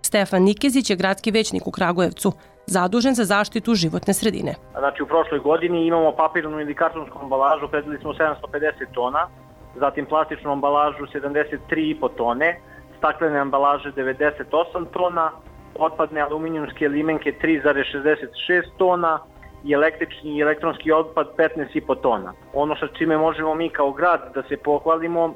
Stefan 0.02 0.42
Nikezić 0.42 0.90
je 0.90 0.96
gradski 0.96 1.30
većnik 1.30 1.66
u 1.66 1.70
Kragujevcu– 1.70 2.32
zadužen 2.66 3.14
za 3.14 3.24
zaštitu 3.24 3.74
životne 3.74 4.14
sredine. 4.14 4.54
Znači 4.78 5.02
u 5.02 5.06
prošloj 5.06 5.40
godini 5.40 5.86
imamo 5.86 6.12
papirnu 6.12 6.60
ili 6.60 6.74
kartonsku 6.74 7.18
ambalažu, 7.22 7.68
predili 7.68 7.98
smo 7.98 8.12
750 8.12 8.94
tona, 8.94 9.28
zatim 9.74 10.06
plastičnu 10.06 10.52
ambalažu 10.52 11.06
73,5 11.14 12.08
tone, 12.16 12.60
staklene 12.98 13.38
ambalaže 13.38 13.92
98 13.92 14.86
tona, 14.92 15.30
otpadne 15.78 16.20
aluminijumske 16.20 16.88
limenke 16.88 17.32
3,66 17.42 18.62
tona 18.78 19.18
i 19.64 19.72
električni 19.72 20.36
i 20.36 20.40
elektronski 20.40 20.92
otpad 20.92 21.26
15,5 21.36 22.00
tona. 22.02 22.32
Ono 22.54 22.76
sa 22.76 22.86
čime 22.98 23.18
možemo 23.18 23.54
mi 23.54 23.68
kao 23.68 23.92
grad 23.92 24.20
da 24.34 24.42
se 24.42 24.56
pohvalimo 24.56 25.34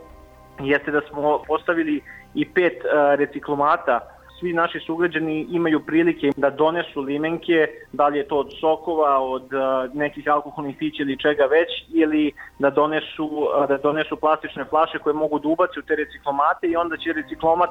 jeste 0.60 0.90
da 0.90 1.00
smo 1.00 1.42
postavili 1.46 2.00
i 2.34 2.48
pet 2.48 2.82
reciklomata 3.16 4.14
svi 4.44 4.52
naši 4.52 4.80
sugrađani 4.86 5.46
imaju 5.50 5.80
prilike 5.86 6.30
da 6.36 6.50
donesu 6.50 7.00
limenke, 7.00 7.68
da 7.92 8.08
li 8.08 8.18
je 8.18 8.28
to 8.28 8.36
od 8.38 8.50
sokova, 8.60 9.20
od 9.20 9.42
uh, 9.42 9.94
nekih 9.94 10.28
alkoholnih 10.28 10.76
pića 10.78 11.02
ili 11.02 11.18
čega 11.18 11.44
već, 11.44 11.70
ili 11.88 12.32
da 12.58 12.70
donesu, 12.70 13.24
uh, 13.24 13.68
da 13.68 13.76
donesu 13.76 14.16
plastične 14.16 14.64
flaše 14.64 14.98
koje 14.98 15.14
mogu 15.14 15.38
da 15.38 15.48
ubaci 15.48 15.78
u 15.78 15.82
te 15.82 15.96
reciklomate 15.96 16.66
i 16.66 16.76
onda 16.76 16.96
će 16.96 17.12
reciklomat, 17.12 17.70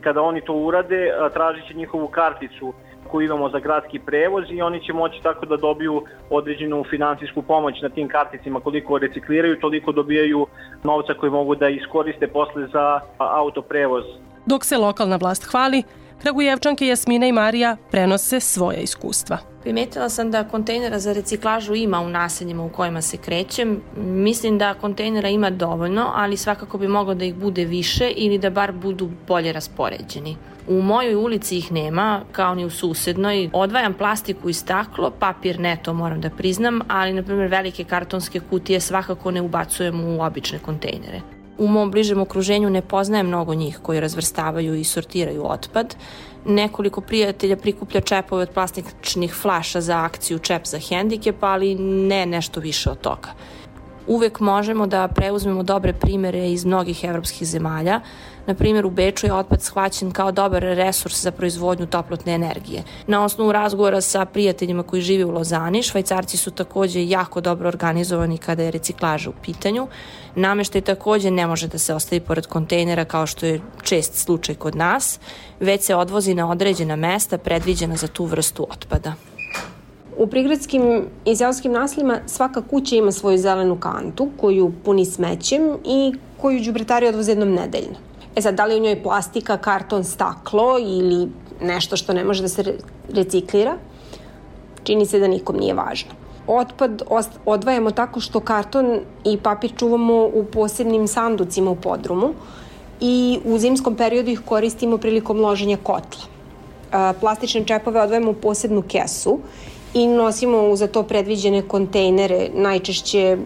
kada 0.00 0.22
oni 0.22 0.40
to 0.40 0.52
urade, 0.52 1.10
tražit 1.32 1.66
će 1.68 1.74
njihovu 1.74 2.08
karticu 2.08 2.72
koju 3.10 3.24
imamo 3.24 3.48
za 3.48 3.58
gradski 3.58 3.98
prevoz 3.98 4.44
i 4.50 4.62
oni 4.62 4.84
će 4.84 4.92
moći 4.92 5.22
tako 5.22 5.46
da 5.46 5.56
dobiju 5.56 6.02
određenu 6.30 6.84
finansijsku 6.90 7.42
pomoć 7.42 7.82
na 7.82 7.88
tim 7.88 8.08
karticima 8.08 8.60
koliko 8.60 8.98
recikliraju, 8.98 9.60
toliko 9.60 9.92
dobijaju 9.92 10.46
novca 10.84 11.14
koji 11.14 11.32
mogu 11.32 11.54
da 11.54 11.68
iskoriste 11.68 12.28
posle 12.28 12.66
za 12.72 13.00
autoprevoz. 13.18 14.04
Dok 14.46 14.64
se 14.64 14.78
lokalna 14.78 15.16
vlast 15.16 15.44
hvali, 15.44 15.82
Kragujevčanke 16.22 16.86
Jasmina 16.86 17.26
i 17.26 17.32
Marija 17.32 17.76
prenose 17.90 18.40
svoje 18.40 18.78
iskustva. 18.78 19.38
Primetila 19.62 20.08
sam 20.08 20.30
da 20.30 20.44
kontejnera 20.44 20.98
za 20.98 21.12
reciklažu 21.12 21.74
ima 21.74 22.00
u 22.00 22.08
naseljima 22.08 22.64
u 22.64 22.68
kojima 22.68 23.02
se 23.02 23.16
krećem. 23.16 23.80
Mislim 23.96 24.58
da 24.58 24.74
kontejnera 24.74 25.28
ima 25.28 25.50
dovoljno, 25.50 26.10
ali 26.14 26.36
svakako 26.36 26.78
bi 26.78 26.88
moglo 26.88 27.14
da 27.14 27.24
ih 27.24 27.34
bude 27.34 27.64
više 27.64 28.12
ili 28.16 28.38
da 28.38 28.50
bar 28.50 28.72
budu 28.72 29.10
bolje 29.28 29.52
raspoređeni. 29.52 30.36
U 30.68 30.82
mojoj 30.82 31.14
ulici 31.14 31.58
ih 31.58 31.72
nema, 31.72 32.20
kao 32.32 32.54
ni 32.54 32.64
u 32.64 32.70
susednoj. 32.70 33.50
Odvajam 33.52 33.94
plastiku 33.94 34.48
i 34.48 34.52
staklo, 34.52 35.10
papir 35.10 35.60
ne, 35.60 35.78
to 35.84 35.92
moram 35.94 36.20
da 36.20 36.30
priznam, 36.30 36.80
ali, 36.88 37.12
na 37.12 37.22
primjer, 37.22 37.48
velike 37.48 37.84
kartonske 37.84 38.40
kutije 38.40 38.80
svakako 38.80 39.30
ne 39.30 39.40
ubacujem 39.40 40.04
u 40.04 40.22
obične 40.22 40.58
kontejnere. 40.58 41.20
U 41.58 41.68
mom 41.68 41.90
bližem 41.90 42.20
okruženju 42.20 42.70
ne 42.70 42.82
poznajem 42.82 43.26
mnogo 43.26 43.54
njih 43.54 43.78
koji 43.82 44.00
razvrstavaju 44.00 44.74
i 44.74 44.84
sortiraju 44.84 45.46
otpad. 45.46 45.96
Nekoliko 46.46 47.00
prijatelja 47.00 47.56
prikuplja 47.56 48.00
čepove 48.00 48.42
od 48.42 48.50
plastičnih 48.50 49.34
flaša 49.34 49.80
za 49.80 49.98
akciju 50.04 50.38
Čep 50.38 50.66
za 50.66 50.78
hendikep, 50.78 51.36
ali 51.40 51.74
ne 51.74 52.26
nešto 52.26 52.60
više 52.60 52.90
od 52.90 53.00
toga. 53.00 53.28
Uvek 54.06 54.40
možemo 54.40 54.86
da 54.86 55.08
preuzmemo 55.08 55.62
dobre 55.62 55.92
primere 55.92 56.50
iz 56.50 56.64
mnogih 56.64 57.04
evropskih 57.04 57.48
zemalja, 57.48 58.00
Na 58.46 58.54
primjer, 58.54 58.86
u 58.86 58.90
Beču 58.90 59.26
je 59.26 59.32
otpad 59.32 59.62
shvaćen 59.62 60.10
kao 60.10 60.32
dobar 60.32 60.62
resurs 60.62 61.22
za 61.22 61.30
proizvodnju 61.30 61.86
toplotne 61.86 62.34
energije. 62.34 62.82
Na 63.06 63.24
osnovu 63.24 63.52
razgovora 63.52 64.00
sa 64.00 64.24
prijateljima 64.24 64.82
koji 64.82 65.02
žive 65.02 65.24
u 65.24 65.30
Lozani, 65.30 65.82
švajcarci 65.82 66.36
su 66.36 66.50
takođe 66.50 67.08
jako 67.08 67.40
dobro 67.40 67.68
organizovani 67.68 68.38
kada 68.38 68.62
je 68.62 68.70
reciklaža 68.70 69.30
u 69.30 69.32
pitanju. 69.42 69.86
Nameštaj 70.34 70.80
takođe 70.80 71.30
ne 71.30 71.46
može 71.46 71.68
da 71.68 71.78
se 71.78 71.94
ostavi 71.94 72.20
pored 72.20 72.46
kontejnera 72.46 73.04
kao 73.04 73.26
što 73.26 73.46
je 73.46 73.60
čest 73.82 74.14
slučaj 74.14 74.54
kod 74.54 74.76
nas, 74.76 75.20
već 75.60 75.82
se 75.82 75.94
odvozi 75.94 76.34
na 76.34 76.50
određena 76.50 76.96
mesta 76.96 77.38
predviđena 77.38 77.96
za 77.96 78.08
tu 78.08 78.24
vrstu 78.24 78.66
otpada. 78.70 79.14
U 80.18 80.26
prigradskim 80.26 81.04
i 81.24 81.36
seoskim 81.36 81.72
naslima 81.72 82.18
svaka 82.26 82.62
kuća 82.70 82.96
ima 82.96 83.12
svoju 83.12 83.38
zelenu 83.38 83.80
kantu 83.80 84.28
koju 84.40 84.72
puni 84.84 85.04
smećem 85.04 85.62
i 85.84 86.14
koju 86.40 86.60
đubretari 86.60 87.08
odvoze 87.08 87.32
jednom 87.32 87.50
nedeljno. 87.50 87.96
E 88.36 88.42
sad, 88.42 88.54
da 88.54 88.64
li 88.64 88.76
u 88.76 88.80
njoj 88.80 89.02
plastika, 89.02 89.56
karton, 89.56 90.04
staklo 90.04 90.78
ili 90.78 91.28
nešto 91.62 91.96
što 91.96 92.12
ne 92.12 92.24
može 92.24 92.42
da 92.42 92.48
se 92.48 92.64
reciklira, 93.12 93.76
čini 94.84 95.06
se 95.06 95.18
da 95.18 95.28
nikom 95.28 95.56
nije 95.56 95.74
važno. 95.74 96.10
Otpad 96.46 97.02
odvajamo 97.44 97.90
tako 97.90 98.20
što 98.20 98.40
karton 98.40 98.98
i 99.24 99.38
papir 99.38 99.72
čuvamo 99.76 100.24
u 100.26 100.44
posebnim 100.52 101.06
sanducima 101.08 101.70
u 101.70 101.76
podrumu 101.76 102.34
i 103.00 103.38
u 103.44 103.58
zimskom 103.58 103.96
periodu 103.96 104.30
ih 104.30 104.40
koristimo 104.44 104.98
prilikom 104.98 105.40
loženja 105.40 105.76
kotla. 105.82 106.22
Plastične 107.20 107.64
čepove 107.64 108.00
odvajamo 108.00 108.30
u 108.30 108.34
posebnu 108.34 108.82
kesu 108.82 109.38
i 109.94 110.06
nosimo 110.06 110.76
za 110.76 110.86
to 110.86 111.02
predviđene 111.02 111.62
kontejnere. 111.62 112.48
Najčešće 112.54 113.36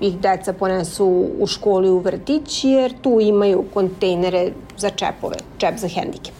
ih 0.00 0.18
deca 0.18 0.52
ponesu 0.52 1.26
u 1.38 1.46
školi 1.46 1.90
u 1.90 1.98
vrtić 1.98 2.64
jer 2.64 2.94
tu 3.02 3.20
imaju 3.20 3.64
kontejnere 3.74 4.50
za 4.76 4.90
čepove, 4.90 5.36
čep 5.58 5.78
za 5.78 5.88
hendikep. 5.88 6.34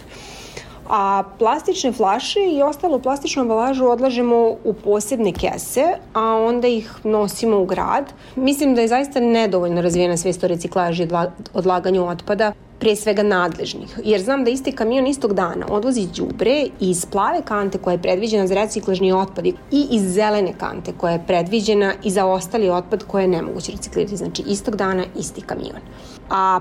A 0.89 1.23
plastične 1.39 1.91
flaše 1.91 2.39
i 2.39 2.61
ostalu 2.61 2.99
plastičnu 2.99 3.41
ambalažu 3.41 3.85
odlažemo 3.85 4.55
u 4.63 4.73
posebne 4.73 5.33
kese, 5.33 5.83
a 6.13 6.21
onda 6.21 6.67
ih 6.67 6.91
nosimo 7.03 7.57
u 7.57 7.65
grad. 7.65 8.13
Mislim 8.35 8.75
da 8.75 8.81
je 8.81 8.87
zaista 8.87 9.19
nedovoljno 9.19 9.81
razvijena 9.81 10.17
svest 10.17 10.43
o 10.43 10.47
reciklaži 10.47 11.03
i 11.03 11.07
odlaganju 11.53 12.07
otpada 12.07 12.53
prije 12.79 12.95
svega 12.95 13.23
nadležnih, 13.23 13.99
jer 14.03 14.21
znam 14.21 14.43
da 14.43 14.51
isti 14.51 14.71
kamion 14.71 15.07
istog 15.07 15.33
dana 15.33 15.65
odvozi 15.69 16.07
đubre 16.15 16.65
iz 16.79 17.05
plave 17.05 17.41
kante 17.45 17.77
koja 17.77 17.91
je 17.91 18.01
predviđena 18.01 18.47
za 18.47 18.55
reciklažni 18.55 19.11
otpad 19.11 19.45
i 19.45 19.53
iz 19.71 20.13
zelene 20.13 20.53
kante 20.57 20.93
koja 20.97 21.13
je 21.13 21.23
predviđena 21.27 21.93
i 22.03 22.11
za 22.11 22.25
ostali 22.25 22.69
otpad 22.69 23.03
koje 23.03 23.23
je 23.23 23.27
nemoguće 23.27 23.71
reciklirati. 23.71 24.17
Znači 24.17 24.43
istog 24.47 24.75
dana 24.75 25.03
isti 25.15 25.41
kamion. 25.41 25.81
A 26.29 26.59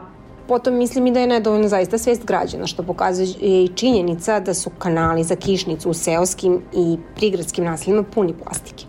Potom 0.49 0.75
mislim 0.75 1.07
i 1.07 1.13
da 1.13 1.21
je 1.21 1.27
nedovoljno 1.27 1.69
zaista 1.69 1.99
svest 1.99 2.25
građana, 2.25 2.67
što 2.67 2.83
pokazuje 2.83 3.29
i 3.41 3.71
činjenica 3.75 4.41
da 4.41 4.55
su 4.55 4.71
kanali 4.79 5.25
za 5.25 5.37
kišnicu 5.37 5.91
u 5.91 5.95
seoskim 5.95 6.63
i 6.77 6.99
prigradskim 7.17 7.65
naseljima 7.65 8.03
puni 8.03 8.35
plastike. 8.45 8.85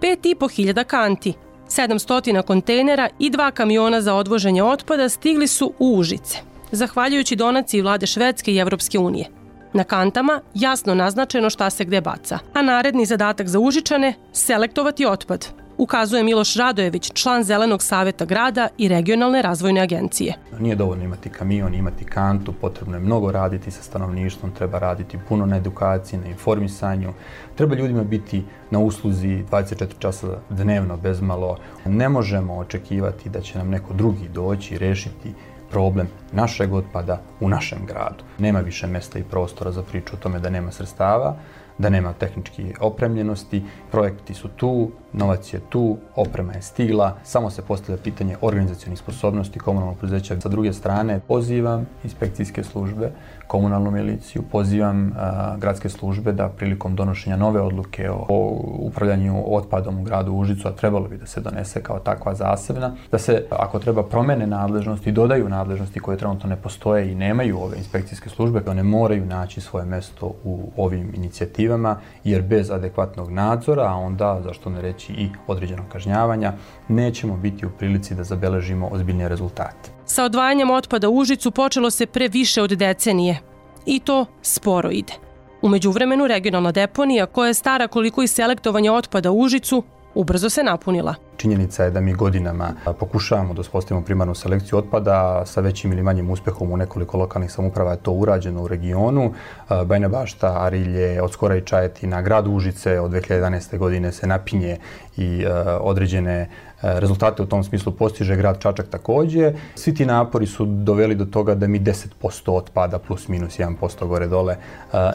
5.500 0.00 0.84
kanti, 0.84 1.32
700 1.76 2.42
kontejnera 2.42 3.08
i 3.18 3.30
dva 3.30 3.50
kamiona 3.50 4.00
za 4.00 4.14
odvoženje 4.14 4.62
otpada 4.62 5.08
stigli 5.08 5.46
su 5.46 5.72
u 5.78 5.96
Užice, 5.98 6.38
zahvaljujući 6.72 7.36
donaciji 7.36 7.82
vlade 7.82 8.06
Švedske 8.06 8.52
i 8.52 8.58
Evropske 8.58 8.98
unije. 8.98 9.26
Na 9.72 9.84
kantama 9.84 10.40
jasno 10.54 10.94
naznačeno 10.94 11.50
šta 11.50 11.70
se 11.70 11.84
gde 11.84 12.00
baca, 12.00 12.38
a 12.52 12.62
naredni 12.62 13.06
zadatak 13.06 13.48
za 13.48 13.58
Užičane– 13.58 14.14
selektovati 14.32 15.06
otpad, 15.06 15.48
ukazuje 15.78 16.24
Miloš 16.24 16.54
Radojević, 16.54 17.12
član 17.12 17.44
Zelenog 17.44 17.82
saveta 17.82 18.24
grada 18.24 18.68
i 18.78 18.88
regionalne 18.88 19.42
razvojne 19.42 19.80
agencije. 19.80 20.34
Nije 20.60 20.76
dovoljno 20.76 21.04
imati 21.04 21.30
kamion, 21.30 21.74
imati 21.74 22.04
kantu, 22.04 22.52
potrebno 22.60 22.96
je 22.96 23.00
mnogo 23.00 23.32
raditi 23.32 23.70
sa 23.70 23.82
stanovništvom, 23.82 24.52
treba 24.52 24.78
raditi 24.78 25.18
puno 25.28 25.46
na 25.46 25.56
edukaciji, 25.56 26.20
na 26.20 26.26
informisanju, 26.26 27.12
treba 27.54 27.74
ljudima 27.74 28.04
biti 28.04 28.44
na 28.70 28.78
usluzi 28.78 29.44
24 29.50 29.86
časa 29.98 30.38
dnevno, 30.50 30.96
bezmalo. 30.96 31.58
Ne 31.84 32.08
možemo 32.08 32.54
očekivati 32.54 33.28
da 33.28 33.40
će 33.40 33.58
nam 33.58 33.70
neko 33.70 33.94
drugi 33.94 34.28
doći 34.28 34.74
i 34.74 34.78
rešiti 34.78 35.32
problem 35.70 36.08
našeg 36.32 36.74
otpada 36.74 37.20
u 37.40 37.48
našem 37.48 37.78
gradu. 37.86 38.24
Nema 38.38 38.60
više 38.60 38.86
mesta 38.86 39.18
i 39.18 39.24
prostora 39.30 39.72
za 39.72 39.82
priču 39.82 40.14
o 40.14 40.18
tome 40.18 40.38
da 40.38 40.50
nema 40.50 40.70
sredstava, 40.72 41.36
da 41.78 41.90
nema 41.90 42.12
tehnički 42.12 42.74
opremljenosti, 42.80 43.62
projekti 43.90 44.34
su 44.34 44.48
tu, 44.48 44.90
novac 45.12 45.54
je 45.54 45.60
tu, 45.68 45.98
oprema 46.16 46.52
je 46.52 46.62
stigla, 46.62 47.16
samo 47.24 47.50
se 47.50 47.62
postavlja 47.62 48.02
pitanje 48.02 48.36
organizacijonih 48.40 48.98
sposobnosti 48.98 49.58
komunalnog 49.58 49.98
preduzeća. 49.98 50.40
Sa 50.40 50.48
druge 50.48 50.72
strane, 50.72 51.20
pozivam 51.28 51.86
inspekcijske 52.04 52.64
službe, 52.64 53.12
komunalnu 53.46 53.90
miliciju, 53.90 54.42
pozivam 54.52 55.12
a, 55.16 55.56
gradske 55.58 55.88
službe 55.88 56.32
da 56.32 56.48
prilikom 56.48 56.96
donošenja 56.96 57.36
nove 57.36 57.60
odluke 57.60 58.10
o, 58.10 58.26
o 58.28 58.60
upravljanju 58.78 59.42
otpadom 59.46 60.00
u 60.00 60.02
gradu 60.02 60.32
Užicu, 60.32 60.68
a 60.68 60.72
trebalo 60.72 61.08
bi 61.08 61.16
da 61.16 61.26
se 61.26 61.40
donese 61.40 61.82
kao 61.82 61.98
takva 61.98 62.34
zasebna, 62.34 62.94
da 63.10 63.18
se, 63.18 63.46
ako 63.50 63.78
treba, 63.78 64.02
promene 64.02 64.46
nadležnosti, 64.46 65.12
dodaju 65.12 65.48
nadležnosti 65.48 66.00
koje 66.00 66.18
trenutno 66.18 66.48
ne 66.48 66.56
postoje 66.56 67.12
i 67.12 67.14
nemaju 67.14 67.58
ove 67.58 67.76
inspekcijske 67.76 68.28
službe, 68.28 68.62
one 68.66 68.82
moraju 68.82 69.26
naći 69.26 69.60
svoje 69.60 69.86
mesto 69.86 70.32
u 70.44 70.72
ovim 70.76 71.12
inicijativama, 71.14 71.96
jer 72.24 72.42
bez 72.42 72.70
adekvatnog 72.70 73.30
nadzora, 73.30 73.82
a 73.82 73.94
onda, 73.94 74.40
zašto 74.44 74.70
ne 74.70 74.80
reći, 74.80 75.12
i 75.12 75.30
određenog 75.46 75.86
kažnjavanja, 75.92 76.52
nećemo 76.88 77.36
biti 77.36 77.66
u 77.66 77.70
prilici 77.70 78.14
da 78.14 78.24
zabeležimo 78.24 78.88
ozbiljne 78.92 79.28
rezultate. 79.28 79.90
Sa 80.06 80.24
odvajanjem 80.24 80.70
otpada 80.70 81.08
u 81.08 81.16
Užicu 81.16 81.50
počelo 81.50 81.90
se 81.90 82.06
pre 82.06 82.28
više 82.28 82.62
od 82.62 82.70
decenije. 82.70 83.38
I 83.86 84.00
to 84.00 84.26
sporo 84.42 84.90
ide. 84.90 85.12
Umeđu 85.62 85.90
vremenu 85.90 86.26
regionalna 86.26 86.72
deponija, 86.72 87.26
koja 87.26 87.48
je 87.48 87.54
stara 87.54 87.88
koliko 87.88 88.22
i 88.22 88.26
selektovanje 88.26 88.90
otpada 88.90 89.30
u 89.30 89.40
Užicu, 89.40 89.82
ubrzo 90.14 90.50
se 90.50 90.62
napunila. 90.62 91.14
Činjenica 91.36 91.84
je 91.84 91.90
da 91.90 92.00
mi 92.00 92.14
godinama 92.14 92.72
pokušavamo 93.00 93.54
da 93.54 93.60
uspostavimo 93.60 94.04
primarnu 94.04 94.34
selekciju 94.34 94.78
otpada 94.78 95.46
sa 95.46 95.60
većim 95.60 95.92
ili 95.92 96.02
manjim 96.02 96.30
uspehom 96.30 96.72
u 96.72 96.76
nekoliko 96.76 97.18
lokalnih 97.18 97.52
samuprava 97.52 97.90
je 97.90 98.02
to 98.02 98.12
urađeno 98.12 98.62
u 98.62 98.68
regionu. 98.68 99.32
Bajna 99.86 100.08
Bašta, 100.08 100.56
Arilje, 100.60 101.22
od 101.22 101.32
skora 101.32 101.56
i 101.56 101.64
Čajetina, 101.64 102.22
grad 102.22 102.46
Užice 102.48 103.00
od 103.00 103.10
2011. 103.10 103.78
godine 103.78 104.12
se 104.12 104.26
napinje 104.26 104.76
i 105.16 105.44
određene 105.80 106.48
rezultate 106.84 107.42
u 107.42 107.46
tom 107.46 107.64
smislu 107.64 107.92
postiže 107.92 108.36
grad 108.36 108.58
Čačak 108.58 108.88
takođe. 108.88 109.52
Svi 109.74 109.94
ti 109.94 110.06
napori 110.06 110.46
su 110.46 110.64
doveli 110.66 111.14
do 111.14 111.24
toga 111.24 111.54
da 111.54 111.66
mi 111.66 111.80
10% 111.80 112.50
otpada 112.50 112.98
plus 112.98 113.28
minus 113.28 113.58
1% 113.58 114.06
gore 114.06 114.26
dole 114.26 114.56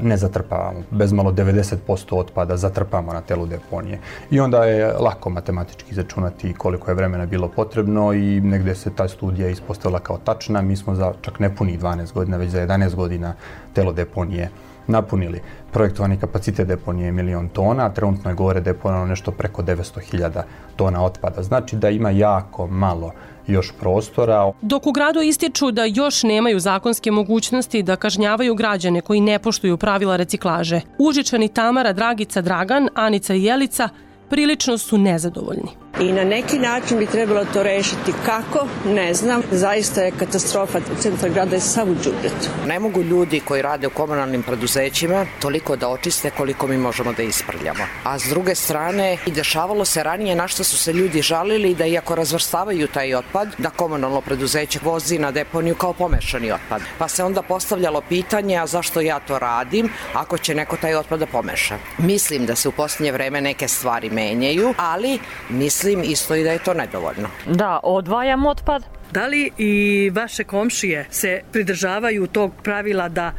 ne 0.01 0.17
zatrpavamo. 0.17 0.83
Bez 0.91 1.13
malo 1.13 1.31
90% 1.31 1.75
otpada 2.11 2.57
zatrpamo 2.57 3.13
na 3.13 3.21
telu 3.21 3.45
deponije. 3.45 3.99
I 4.31 4.39
onda 4.39 4.65
je 4.65 4.93
lako 4.93 5.29
matematički 5.29 5.91
izračunati 5.91 6.53
koliko 6.53 6.91
je 6.91 6.95
vremena 6.95 7.25
bilo 7.25 7.47
potrebno 7.47 8.13
i 8.13 8.41
negde 8.41 8.75
se 8.75 8.89
ta 8.95 9.07
studija 9.07 9.49
ispostavila 9.49 9.99
kao 9.99 10.17
tačna. 10.17 10.61
Mi 10.61 10.75
smo 10.75 10.95
za 10.95 11.13
čak 11.21 11.39
ne 11.39 11.55
punih 11.55 11.79
12 11.79 12.13
godina, 12.13 12.37
već 12.37 12.49
za 12.49 12.67
11 12.67 12.95
godina 12.95 13.33
telo 13.73 13.93
deponije 13.93 14.49
napunili. 14.89 15.41
Projektovani 15.71 16.19
kapacitet 16.19 16.67
deponije 16.67 17.05
je 17.05 17.11
milion 17.11 17.49
tona, 17.49 17.85
a 17.85 17.93
trenutno 17.93 18.29
je 18.29 18.35
gore 18.35 18.61
deponano 18.61 19.05
nešto 19.05 19.31
preko 19.31 19.61
900.000 19.61 20.41
tona 20.75 21.03
otpada. 21.03 21.43
Znači 21.43 21.75
da 21.75 21.89
ima 21.89 22.09
jako 22.09 22.67
malo 22.67 23.11
još 23.47 23.73
prostora. 23.79 24.51
Dok 24.61 24.87
u 24.87 24.91
gradu 24.91 25.21
ističu 25.21 25.71
da 25.71 25.85
još 25.85 26.23
nemaju 26.23 26.59
zakonske 26.59 27.11
mogućnosti 27.11 27.83
da 27.83 27.95
kažnjavaju 27.95 28.55
građane 28.55 29.01
koji 29.01 29.21
ne 29.21 29.39
poštuju 29.39 29.77
pravila 29.77 30.15
reciklaže, 30.15 30.81
Užičani 30.97 31.47
Tamara, 31.47 31.93
Dragica, 31.93 32.41
Dragan, 32.41 32.89
Anica 32.95 33.33
i 33.33 33.43
Jelica 33.43 33.89
prilično 34.29 34.77
su 34.77 34.97
nezadovoljni. 34.97 35.88
I 36.01 36.11
na 36.13 36.23
neki 36.23 36.59
način 36.59 36.97
bi 36.97 37.05
trebalo 37.05 37.45
to 37.53 37.63
rešiti. 37.63 38.13
Kako? 38.25 38.67
Ne 38.85 39.13
znam. 39.13 39.41
Zaista 39.51 40.01
je 40.01 40.11
katastrofa. 40.11 40.79
Centar 40.99 41.29
grada 41.29 41.55
je 41.55 41.61
sav 41.61 41.89
u 41.89 41.95
džubretu. 41.95 42.49
Ne 42.67 42.79
mogu 42.79 43.01
ljudi 43.01 43.39
koji 43.39 43.61
rade 43.61 43.87
u 43.87 43.89
komunalnim 43.89 44.43
preduzećima 44.43 45.25
toliko 45.41 45.75
da 45.75 45.89
očiste 45.89 46.29
koliko 46.29 46.67
mi 46.67 46.77
možemo 46.77 47.13
da 47.13 47.23
isprljamo. 47.23 47.83
A 48.03 48.19
s 48.19 48.23
druge 48.29 48.55
strane, 48.55 49.17
i 49.25 49.31
dešavalo 49.31 49.85
se 49.85 50.03
ranije 50.03 50.35
na 50.35 50.47
što 50.47 50.63
su 50.63 50.77
se 50.77 50.93
ljudi 50.93 51.21
žalili 51.21 51.75
da 51.75 51.85
iako 51.85 52.15
razvrstavaju 52.15 52.87
taj 52.87 53.15
otpad, 53.15 53.55
da 53.57 53.69
komunalno 53.69 54.21
preduzeće 54.21 54.79
vozi 54.83 55.19
na 55.19 55.31
deponiju 55.31 55.75
kao 55.75 55.93
pomešani 55.93 56.51
otpad. 56.51 56.81
Pa 56.97 57.07
se 57.07 57.23
onda 57.23 57.41
postavljalo 57.41 58.01
pitanje, 58.01 58.57
a 58.57 58.67
zašto 58.67 59.01
ja 59.01 59.19
to 59.19 59.39
radim 59.39 59.89
ako 60.13 60.37
će 60.37 60.55
neko 60.55 60.77
taj 60.77 60.95
otpad 60.95 61.19
da 61.19 61.25
pomeša? 61.25 61.77
Mislim 61.97 62.45
da 62.45 62.55
se 62.55 62.69
u 62.69 62.71
posljednje 62.71 63.11
vreme 63.11 63.41
neke 63.41 63.67
stvari 63.67 64.09
menjaju, 64.09 64.73
ali 64.77 65.19
mislim 65.49 65.78
mislim 65.83 66.11
isto 66.11 66.35
i 66.35 66.43
da 66.43 66.51
je 66.51 66.59
to 66.59 66.73
nedovoljno. 66.73 67.29
Da, 67.45 67.79
odvajam 67.83 68.45
otpad. 68.45 68.83
Da 69.11 69.27
li 69.27 69.51
i 69.57 70.11
vaše 70.13 70.43
komšije 70.43 71.07
se 71.09 71.41
pridržavaju 71.51 72.27
tog 72.27 72.51
pravila 72.63 73.09
da 73.09 73.33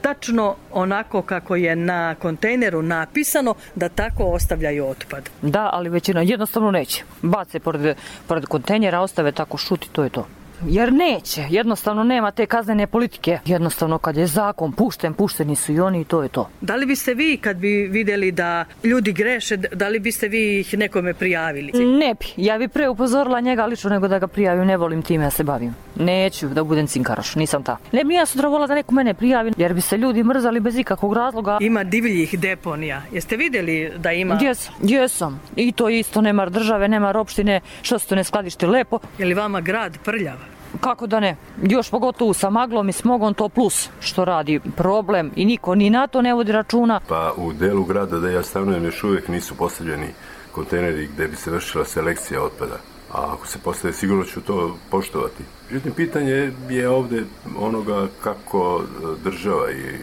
tačno 0.00 0.56
onako 0.72 1.22
kako 1.22 1.56
je 1.56 1.76
na 1.76 2.14
kontejneru 2.14 2.82
napisano 2.82 3.54
da 3.74 3.88
tako 3.88 4.24
ostavljaju 4.24 4.86
otpad? 4.86 5.30
Da, 5.42 5.70
ali 5.72 5.88
većina 5.88 6.22
jednostavno 6.22 6.70
neće. 6.70 7.04
Bace 7.22 7.60
pored, 7.60 7.96
pored 8.26 8.46
kontejnera, 8.46 9.00
ostave 9.00 9.32
tako 9.32 9.56
šuti, 9.56 9.88
to 9.92 10.04
je 10.04 10.10
to. 10.10 10.26
Jer 10.66 10.92
neće, 10.92 11.44
jednostavno 11.50 12.04
nema 12.04 12.30
te 12.30 12.46
kaznene 12.46 12.86
politike. 12.86 13.38
Jednostavno 13.44 13.98
kad 13.98 14.16
je 14.16 14.26
zakon 14.26 14.72
pušten, 14.72 15.14
pušteni 15.14 15.56
su 15.56 15.72
i 15.72 15.80
oni 15.80 16.00
i 16.00 16.04
to 16.04 16.22
je 16.22 16.28
to. 16.28 16.48
Da 16.60 16.76
li 16.76 16.86
biste 16.86 17.14
vi 17.14 17.36
kad 17.36 17.56
bi 17.56 17.88
videli 17.90 18.32
da 18.32 18.64
ljudi 18.84 19.12
greše, 19.12 19.56
da 19.56 19.88
li 19.88 19.98
biste 19.98 20.28
vi 20.28 20.60
ih 20.60 20.78
nekome 20.78 21.14
prijavili? 21.14 21.72
Ne 21.72 22.14
bi, 22.14 22.26
ja 22.36 22.58
bi 22.58 22.68
pre 22.68 22.88
upozorila 22.88 23.40
njega 23.40 23.66
lično 23.66 23.90
nego 23.90 24.08
da 24.08 24.18
ga 24.18 24.26
prijavim, 24.26 24.66
ne 24.66 24.76
volim 24.76 25.02
time 25.02 25.24
da 25.24 25.30
se 25.30 25.44
bavim. 25.44 25.74
Neću 25.96 26.48
da 26.48 26.64
budem 26.64 26.86
cinkaraš, 26.86 27.34
nisam 27.34 27.62
ta. 27.62 27.76
Ne 27.92 28.04
bi 28.04 28.14
ja 28.14 28.26
sutra 28.26 28.48
volila 28.48 28.66
da 28.66 28.74
neko 28.74 28.94
mene 28.94 29.14
prijavi, 29.14 29.52
jer 29.56 29.74
bi 29.74 29.80
se 29.80 29.96
ljudi 29.96 30.24
mrzali 30.24 30.60
bez 30.60 30.78
ikakvog 30.78 31.14
razloga. 31.14 31.58
Ima 31.60 31.84
divljih 31.84 32.38
deponija. 32.38 33.02
Jeste 33.12 33.36
videli 33.36 33.92
da 33.96 34.12
ima? 34.12 34.38
Jesam, 34.42 34.74
jesam. 34.82 35.40
I 35.56 35.72
to 35.72 35.88
isto, 35.88 36.20
nema 36.20 36.46
države, 36.46 36.88
nema 36.88 37.12
opštine, 37.16 37.60
što 37.82 37.98
se 37.98 38.06
to 38.06 38.14
ne 38.14 38.24
skladište 38.24 38.66
lepo. 38.66 38.98
Je 39.18 39.26
li 39.26 39.34
vama 39.34 39.60
grad 39.60 39.98
prljav? 40.04 40.49
Kako 40.80 41.06
da 41.06 41.20
ne? 41.20 41.36
Još 41.62 41.90
pogotovo 41.90 42.34
sa 42.34 42.50
maglom 42.50 42.88
i 42.88 42.92
smogom 42.92 43.34
to 43.34 43.48
plus 43.48 43.88
što 44.00 44.24
radi 44.24 44.60
problem 44.76 45.30
i 45.36 45.44
niko 45.44 45.74
ni 45.74 45.90
na 45.90 46.06
to 46.06 46.22
ne 46.22 46.34
vodi 46.34 46.52
računa. 46.52 47.00
Pa 47.08 47.32
u 47.36 47.52
delu 47.52 47.84
grada 47.84 48.18
da 48.18 48.30
ja 48.30 48.42
stanujem 48.42 48.84
još 48.84 49.04
uvijek 49.04 49.28
nisu 49.28 49.54
postavljeni 49.54 50.06
kontejneri 50.52 51.08
gde 51.14 51.28
bi 51.28 51.36
se 51.36 51.50
vršila 51.50 51.84
selekcija 51.84 52.42
otpada. 52.42 52.76
a 53.12 53.34
ako 53.34 53.46
se 53.46 53.58
postaje 53.58 53.94
sigurno 53.94 54.24
ću 54.24 54.40
to 54.40 54.76
poštovati. 54.90 55.44
Međutim, 55.70 55.92
pitanje 55.92 56.52
je 56.70 56.88
ovde 56.88 57.24
onoga 57.58 58.06
kako 58.22 58.82
država 59.24 59.70
i 59.70 59.98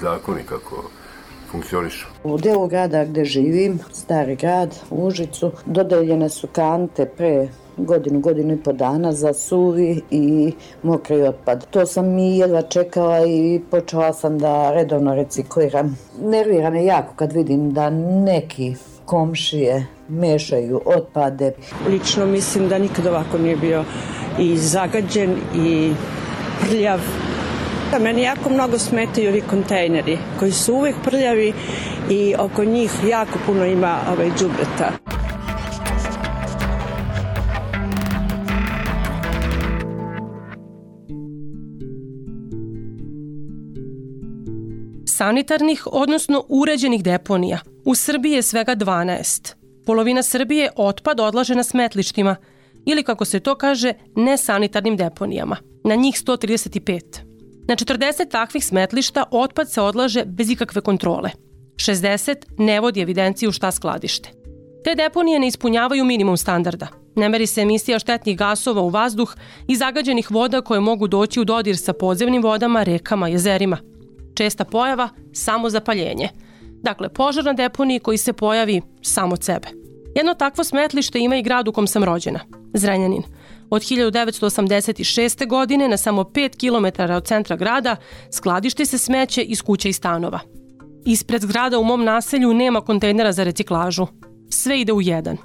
zakoni 0.00 0.42
kako 0.42 0.82
funkcionišu. 1.50 2.06
U 2.24 2.38
delu 2.38 2.66
grada 2.66 3.04
gde 3.04 3.24
živim, 3.24 3.78
stari 3.92 4.36
grad, 4.36 4.74
u 4.90 5.06
Užicu, 5.06 5.52
dodeljene 5.66 6.28
su 6.28 6.46
kante 6.46 7.06
pre 7.06 7.48
godinu, 7.84 8.20
godinu 8.20 8.54
i 8.54 8.62
po 8.62 8.72
dana 8.72 9.12
za 9.12 9.32
suvi 9.32 10.00
i 10.10 10.52
mokri 10.82 11.22
otpad. 11.22 11.66
To 11.70 11.86
sam 11.86 12.18
i 12.18 12.38
jedva 12.38 12.62
čekala 12.62 13.26
i 13.26 13.60
počela 13.70 14.12
sam 14.12 14.38
da 14.38 14.70
redovno 14.72 15.14
recikliram. 15.14 15.98
Nervira 16.22 16.70
me 16.70 16.84
jako 16.84 17.14
kad 17.16 17.32
vidim 17.32 17.72
da 17.72 17.90
neki 18.24 18.74
komšije 19.04 19.86
mešaju 20.08 20.80
otpade. 20.84 21.52
Lično 21.88 22.26
mislim 22.26 22.68
da 22.68 22.78
nikad 22.78 23.06
ovako 23.06 23.38
nije 23.38 23.56
bio 23.56 23.84
i 24.38 24.56
zagađen 24.56 25.36
i 25.56 25.92
prljav. 26.60 27.00
Da, 27.90 27.98
meni 27.98 28.22
jako 28.22 28.50
mnogo 28.50 28.78
smetaju 28.78 29.30
ovi 29.30 29.40
kontejneri 29.40 30.18
koji 30.38 30.52
su 30.52 30.74
uvek 30.74 30.94
prljavi 31.04 31.52
i 32.10 32.34
oko 32.38 32.64
njih 32.64 32.90
jako 33.08 33.38
puno 33.46 33.64
ima 33.64 33.98
ovaj 34.12 34.30
džubreta. 34.38 35.17
Sanitarnih, 45.18 45.82
odnosno 45.86 46.44
uređenih 46.48 47.02
deponija, 47.02 47.58
u 47.84 47.94
Srbiji 47.94 48.32
je 48.32 48.42
svega 48.42 48.76
12. 48.76 49.54
Polovina 49.86 50.22
Srbije 50.22 50.70
otpad 50.76 51.20
odlaže 51.20 51.54
na 51.54 51.62
smetlištima, 51.62 52.36
ili 52.86 53.02
kako 53.02 53.24
se 53.24 53.40
to 53.40 53.54
kaže, 53.54 53.92
nesanitarnim 54.16 54.96
deponijama, 54.96 55.56
na 55.84 55.94
njih 55.94 56.14
135. 56.14 57.00
Na 57.68 57.76
40 57.76 58.30
takvih 58.30 58.64
smetlišta 58.64 59.24
otpad 59.30 59.70
se 59.70 59.80
odlaže 59.80 60.24
bez 60.24 60.50
ikakve 60.50 60.80
kontrole. 60.80 61.30
60 61.76 62.36
ne 62.58 62.80
vodi 62.80 63.00
evidenciju 63.00 63.52
šta 63.52 63.72
skladište. 63.72 64.30
Te 64.84 64.94
deponije 64.94 65.38
ne 65.38 65.46
ispunjavaju 65.46 66.04
minimum 66.04 66.36
standarda. 66.36 66.86
Ne 67.16 67.28
meri 67.28 67.46
se 67.46 67.60
emisija 67.60 67.98
štetnih 67.98 68.38
gasova 68.38 68.82
u 68.82 68.88
vazduh 68.88 69.34
i 69.68 69.76
zagađenih 69.76 70.30
voda 70.30 70.60
koje 70.60 70.80
mogu 70.80 71.08
doći 71.08 71.40
u 71.40 71.44
dodir 71.44 71.76
sa 71.76 71.92
podzemnim 71.92 72.42
vodama, 72.42 72.82
rekama, 72.82 73.28
jezerima. 73.28 73.97
Česta 74.38 74.64
pojava 74.64 75.08
samo 75.32 75.70
zapaljenje. 75.70 76.28
Dakle, 76.82 77.08
požar 77.08 77.44
na 77.44 77.52
deponiji 77.52 77.98
koji 77.98 78.18
se 78.18 78.32
pojavi 78.32 78.82
samo 79.02 79.34
od 79.34 79.44
sebe. 79.44 79.68
Jedno 80.14 80.34
takvo 80.34 80.64
smetlište 80.64 81.18
ima 81.18 81.36
i 81.36 81.42
grad 81.42 81.68
u 81.68 81.72
kom 81.72 81.86
sam 81.86 82.04
rođena, 82.04 82.40
Zrenjanin. 82.74 83.22
Od 83.70 83.82
1986. 83.82 85.48
godine 85.48 85.88
na 85.88 85.96
samo 85.96 86.22
5 86.22 86.56
km 86.60 87.12
od 87.12 87.26
centra 87.26 87.56
grada 87.56 87.96
skladišti 88.32 88.86
se 88.86 88.98
smeće 88.98 89.42
iz 89.42 89.62
kuća 89.62 89.88
i 89.88 89.92
stanova. 89.92 90.40
Ispred 91.06 91.42
zgrada 91.42 91.78
u 91.78 91.84
mom 91.84 92.04
naselju 92.04 92.54
nema 92.54 92.80
kontejnera 92.80 93.32
za 93.32 93.44
reciklažu. 93.44 94.06
Sve 94.50 94.80
ide 94.80 94.92
u 94.92 95.00
jedan. 95.00 95.36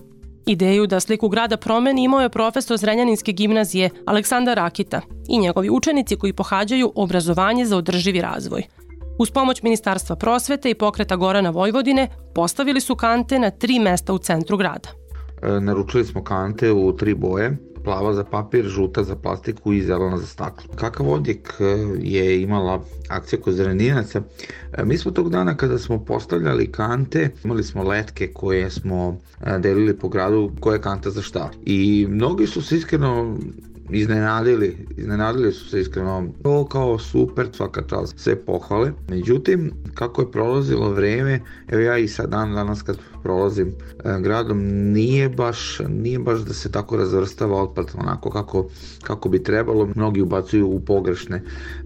Ideju 0.46 0.88
da 0.88 1.00
sliku 1.00 1.30
grada 1.30 1.58
promeni 1.58 2.04
imao 2.04 2.22
je 2.22 2.30
profesor 2.30 2.78
Zrenjaninske 2.78 3.32
gimnazije 3.32 3.90
Aleksandar 4.06 4.58
Rakita 4.58 5.02
i 5.30 5.40
njegovi 5.40 5.70
učenici 5.70 6.16
koji 6.16 6.34
pohađaju 6.34 6.92
obrazovanje 6.96 7.66
za 7.66 7.78
održivi 7.78 8.22
razvoj. 8.22 8.64
Uz 9.20 9.32
pomoć 9.32 9.62
Ministarstva 9.62 10.16
prosvete 10.16 10.70
i 10.70 10.76
pokreta 10.76 11.16
Gorana 11.16 11.50
Vojvodine 11.50 12.08
postavili 12.36 12.82
su 12.82 12.96
kante 12.96 13.40
na 13.40 13.52
tri 13.52 13.80
mesta 13.80 14.14
u 14.14 14.18
centru 14.18 14.58
grada. 14.58 14.90
E, 15.42 15.60
naručili 15.60 16.06
smo 16.06 16.24
kante 16.24 16.72
u 16.72 16.98
tri 16.98 17.16
boje, 17.16 17.58
plava 17.84 18.13
za 18.13 18.24
papir, 18.24 18.65
žuta 18.65 19.04
za 19.04 19.15
plastiku 19.15 19.74
i 19.74 19.82
zelena 19.82 20.17
za 20.17 20.26
staklo. 20.26 20.74
Kakav 20.76 21.10
odjek 21.10 21.54
e, 21.60 21.63
je 22.02 22.41
imala 22.41 22.84
akcija 23.10 23.41
kod 23.41 23.54
zreninaca? 23.54 24.22
E, 24.74 24.86
mi 24.86 24.98
smo 24.98 25.12
tog 25.12 25.30
dana 25.30 25.58
kada 25.58 25.78
smo 25.78 26.00
postavljali 26.06 26.72
kante, 26.72 27.30
imali 27.43 27.63
smo 27.63 27.84
letke 27.84 28.28
koje 28.34 28.69
smo 28.69 29.17
delili 29.60 29.98
po 29.98 30.10
gradu 30.10 30.52
koja 30.60 30.74
je 30.74 30.82
kanta 30.82 31.10
za 31.10 31.22
šta. 31.22 31.52
I 31.65 32.08
mnogi 32.10 32.48
su 32.48 32.62
se 32.62 32.78
iskreno 32.78 33.38
iznenadili, 33.89 34.78
iznenadili 34.98 35.52
su 35.52 35.69
se 35.69 35.82
iskreno, 35.82 36.28
to 36.43 36.65
kao 36.65 37.00
super, 37.00 37.48
svaka 37.54 37.82
čast, 37.88 38.19
sve 38.19 38.36
pohvale. 38.36 38.91
Međutim, 39.10 39.72
kako 39.93 40.22
je 40.22 40.32
prolazilo 40.32 40.89
vreme, 40.89 41.39
evo 41.67 41.82
ja 41.82 41.98
i 41.98 42.08
sad 42.08 42.30
dan 42.30 42.54
danas 42.54 42.82
kad 42.82 42.98
prolazim 43.24 43.67
e, 43.67 44.19
gradom, 44.22 44.60
nije 44.91 45.30
baš, 45.30 45.80
nije 45.89 46.19
baš 46.19 46.39
da 46.39 46.54
se 46.54 46.72
tako 46.72 46.98
razvrstava 46.98 47.63
otpad 47.63 47.91
onako 47.98 48.30
kako, 48.30 48.69
kako 49.04 49.30
bi 49.30 49.43
trebalo. 49.43 49.89
Mnogi 49.96 50.22
ubacuju 50.22 50.67
u 50.67 50.80
pogrešne 50.80 51.41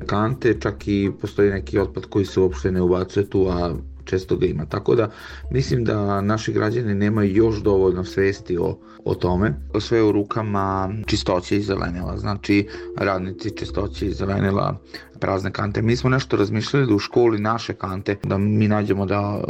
kante, 0.06 0.56
čak 0.60 0.88
i 0.88 1.12
postoji 1.22 1.50
neki 1.50 1.80
otpad 1.80 2.06
koji 2.06 2.26
se 2.26 2.40
uopšte 2.40 2.72
ne 2.72 2.82
ubacuje 2.82 3.30
tu, 3.30 3.48
a 3.50 3.76
često 4.08 4.38
ga 4.38 4.46
ima. 4.46 4.66
Tako 4.66 4.96
da 4.96 5.10
mislim 5.52 5.84
da 5.84 6.22
naši 6.22 6.54
građani 6.54 6.96
nemaju 6.96 7.36
još 7.36 7.62
dovoljno 7.62 8.04
svesti 8.04 8.58
o, 8.58 8.78
o 9.08 9.16
tome. 9.16 9.54
Sve 9.80 10.04
u 10.04 10.12
rukama 10.12 10.90
čistoće 11.06 11.58
i 11.58 11.62
zelenila, 11.62 12.18
znači 12.18 12.68
radnici 12.98 13.58
čistoće 13.58 14.06
i 14.06 14.14
zelenila 14.14 14.78
prazne 15.20 15.52
kante. 15.52 15.82
Mi 15.82 15.96
smo 15.96 16.10
nešto 16.10 16.38
razmišljali 16.38 16.88
da 16.88 16.94
u 16.94 17.00
školi 17.00 17.40
naše 17.40 17.74
kante, 17.74 18.16
da 18.24 18.38
mi 18.38 18.68
nađemo 18.68 19.06
da 19.06 19.42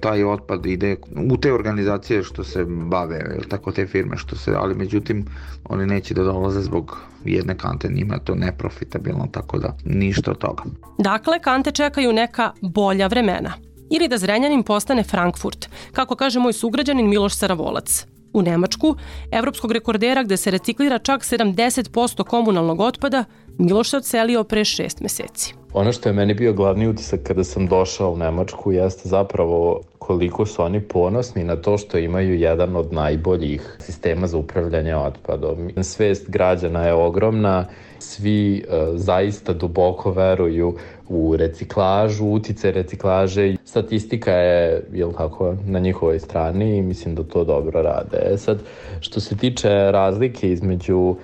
taj 0.00 0.24
otpad 0.24 0.66
ide 0.66 0.96
u 1.30 1.36
te 1.36 1.52
organizacije 1.52 2.22
što 2.22 2.44
se 2.44 2.64
bave, 2.64 3.38
tako 3.48 3.72
te 3.72 3.86
firme 3.86 4.16
što 4.16 4.36
se, 4.36 4.54
ali 4.56 4.74
međutim 4.74 5.26
oni 5.64 5.86
neće 5.86 6.14
da 6.14 6.22
dolaze 6.22 6.60
zbog 6.60 6.98
jedne 7.24 7.58
kante, 7.58 7.88
njima 7.88 8.18
to 8.18 8.34
neprofitabilno, 8.34 9.28
tako 9.32 9.58
da 9.58 9.76
ništa 9.84 10.30
od 10.30 10.38
toga. 10.38 10.62
Dakle, 10.98 11.38
kante 11.38 11.70
čekaju 11.70 12.12
neka 12.12 12.52
bolja 12.60 13.06
vremena 13.06 13.52
ili 13.90 14.08
da 14.08 14.18
Zrenjanin 14.18 14.62
postane 14.62 15.02
Frankfurt, 15.02 15.68
kako 15.92 16.14
kaže 16.16 16.38
moj 16.38 16.52
sugrađanin 16.52 17.08
Miloš 17.08 17.34
Saravolac. 17.34 18.06
U 18.36 18.42
Nemačku, 18.42 18.94
evropskog 19.30 19.72
rekordera 19.72 20.22
gde 20.22 20.36
se 20.36 20.50
reciklira 20.50 20.98
čak 20.98 21.22
70% 21.22 22.24
komunalnog 22.24 22.80
otpada, 22.80 23.24
Miloš 23.58 23.90
se 23.90 23.96
odselio 23.96 24.44
pre 24.44 24.64
šest 24.64 25.00
meseci. 25.00 25.54
Ono 25.72 25.92
što 25.92 26.08
je 26.08 26.12
meni 26.12 26.34
bio 26.34 26.52
glavni 26.52 26.88
utisak 26.88 27.20
kada 27.22 27.44
sam 27.44 27.66
došao 27.66 28.12
u 28.12 28.16
Nemačku 28.16 28.72
jeste 28.72 29.08
zapravo 29.08 29.80
koliko 30.06 30.46
su 30.46 30.62
oni 30.62 30.80
ponosni 30.80 31.44
na 31.44 31.56
to 31.56 31.78
što 31.78 31.98
imaju 31.98 32.34
jedan 32.34 32.76
od 32.76 32.92
najboljih 32.92 33.76
sistema 33.80 34.26
za 34.26 34.38
upravljanje 34.38 34.96
otpadom. 34.96 35.70
Svest 35.82 36.30
građana 36.30 36.86
je 36.86 36.92
ogromna, 36.92 37.66
svi 37.98 38.64
uh, 38.68 38.74
zaista 38.94 39.52
duboko 39.52 40.10
veruju 40.10 40.74
u 41.08 41.36
reciklažu, 41.36 42.26
utice 42.26 42.70
reciklaže. 42.70 43.56
Statistika 43.64 44.32
je, 44.32 44.82
jel 44.92 45.12
tako, 45.12 45.54
na 45.66 45.78
njihovoj 45.78 46.18
strani 46.18 46.76
i 46.76 46.82
mislim 46.82 47.14
da 47.14 47.22
to 47.22 47.44
dobro 47.44 47.82
rade. 47.82 48.18
E 48.32 48.36
sad, 48.36 48.58
što 49.00 49.20
se 49.20 49.36
tiče 49.36 49.68
razlike 49.68 50.50
između 50.52 51.16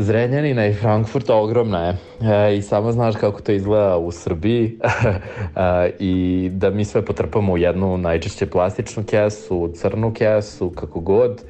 Zrenjanina 0.00 0.66
i 0.66 0.74
Frankfurta 0.74 1.36
ogromna 1.36 1.86
je 1.86 1.96
e, 2.20 2.56
i 2.56 2.62
samo 2.62 2.92
znaš 2.92 3.16
kako 3.16 3.40
to 3.40 3.52
izgleda 3.52 3.96
u 3.96 4.10
Srbiji 4.10 4.78
e, 5.56 5.90
i 5.98 6.48
da 6.52 6.70
mi 6.70 6.84
sve 6.84 7.04
potrpamo 7.04 7.52
u 7.52 7.58
jednu 7.58 7.96
najčešće 7.96 8.46
plastičnu 8.46 9.04
kesu, 9.04 9.72
crnu 9.74 10.12
kesu, 10.14 10.70
kako 10.70 11.00
god 11.00 11.42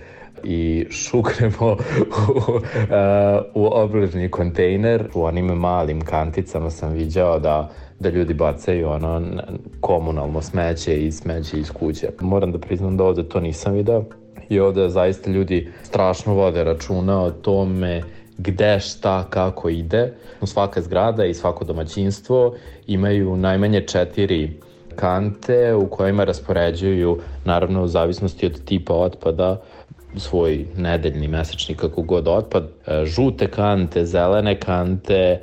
i 0.44 0.86
šuknemo 0.90 1.66
u, 1.70 2.52
uh, 2.52 2.60
u 3.54 3.66
obližni 3.66 4.30
kontejner. 4.30 5.08
U 5.14 5.24
onim 5.24 5.46
malim 5.46 6.00
kanticama 6.00 6.70
sam 6.70 6.92
viđao 6.92 7.38
da 7.38 7.70
da 8.00 8.08
ljudi 8.08 8.34
bacaju 8.34 8.88
ono 8.88 9.22
komunalno 9.80 10.42
smeće 10.42 11.06
i 11.06 11.12
smeće 11.12 11.58
iz 11.58 11.70
kuće. 11.70 12.08
Moram 12.20 12.52
da 12.52 12.58
priznam 12.58 12.96
da 12.96 13.04
ovde 13.04 13.28
to 13.28 13.40
nisam 13.40 13.74
video 13.74 14.04
i 14.48 14.60
ovde 14.60 14.88
zaista 14.88 15.30
ljudi 15.30 15.68
strašno 15.82 16.34
vode 16.34 16.64
računa 16.64 17.22
o 17.22 17.30
tome 17.30 18.02
gde, 18.38 18.80
šta, 18.80 19.24
kako 19.30 19.68
ide. 19.68 20.12
Svaka 20.42 20.82
zgrada 20.82 21.24
i 21.24 21.34
svako 21.34 21.64
domaćinstvo 21.64 22.54
imaju 22.86 23.36
najmanje 23.36 23.80
četiri 23.80 24.60
kante 24.96 25.74
u 25.74 25.86
kojima 25.86 26.24
raspoređuju, 26.24 27.18
naravno 27.44 27.82
u 27.82 27.86
zavisnosti 27.86 28.46
od 28.46 28.64
tipa 28.64 28.94
otpada, 28.94 29.60
svoj 30.16 30.66
nedeljni, 30.76 31.28
mesečni, 31.28 31.74
kako 31.74 32.02
god 32.02 32.28
otpad, 32.28 32.64
e, 32.86 33.04
žute 33.04 33.46
kante, 33.46 34.04
zelene 34.04 34.60
kante, 34.60 35.14
e, 35.14 35.40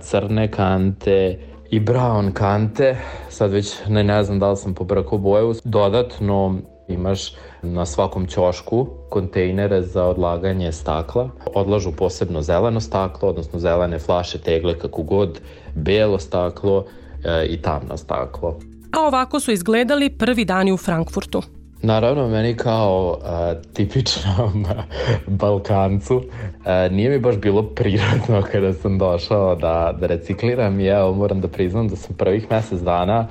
crne 0.00 0.50
kante 0.50 1.38
i 1.70 1.80
brown 1.80 2.32
kante. 2.32 2.96
Sad 3.28 3.50
već 3.50 3.74
ne, 3.88 4.04
ne 4.04 4.22
znam 4.22 4.38
da 4.38 4.50
li 4.50 4.56
sam 4.56 4.74
pobrkao 4.74 5.18
boju. 5.18 5.54
Dodatno 5.64 6.60
imaš 6.88 7.32
na 7.62 7.86
svakom 7.86 8.26
ćošku 8.26 8.86
kontejnere 9.08 9.82
za 9.82 10.04
odlaganje 10.04 10.72
stakla. 10.72 11.30
Odlažu 11.54 11.92
posebno 11.92 12.42
zeleno 12.42 12.80
staklo, 12.80 13.28
odnosno 13.28 13.58
zelene 13.58 13.98
flaše, 13.98 14.38
tegle, 14.38 14.78
kako 14.78 15.02
god, 15.02 15.40
belo 15.74 16.18
staklo 16.18 16.86
e, 17.24 17.46
i 17.46 17.62
tamno 17.62 17.96
staklo. 17.96 18.58
A 18.92 19.00
ovako 19.00 19.40
su 19.40 19.52
izgledali 19.52 20.10
prvi 20.10 20.44
dani 20.44 20.72
u 20.72 20.76
Frankfurtu. 20.76 21.42
Naravno, 21.82 22.28
meni 22.28 22.56
kao 22.56 23.18
uh, 23.20 23.72
tipičnom 23.72 24.66
Balkancu 25.40 26.16
uh, 26.16 26.92
nije 26.92 27.10
mi 27.10 27.18
baš 27.18 27.36
bilo 27.36 27.62
prirodno 27.62 28.42
kada 28.52 28.72
sam 28.72 28.98
došao 28.98 29.54
da, 29.54 29.96
da 30.00 30.06
recikliram 30.06 30.80
i 30.80 30.86
evo 30.86 31.14
moram 31.14 31.40
da 31.40 31.48
priznam 31.48 31.88
da 31.88 31.96
sam 31.96 32.16
prvih 32.16 32.46
mesec 32.50 32.80
dana 32.80 33.28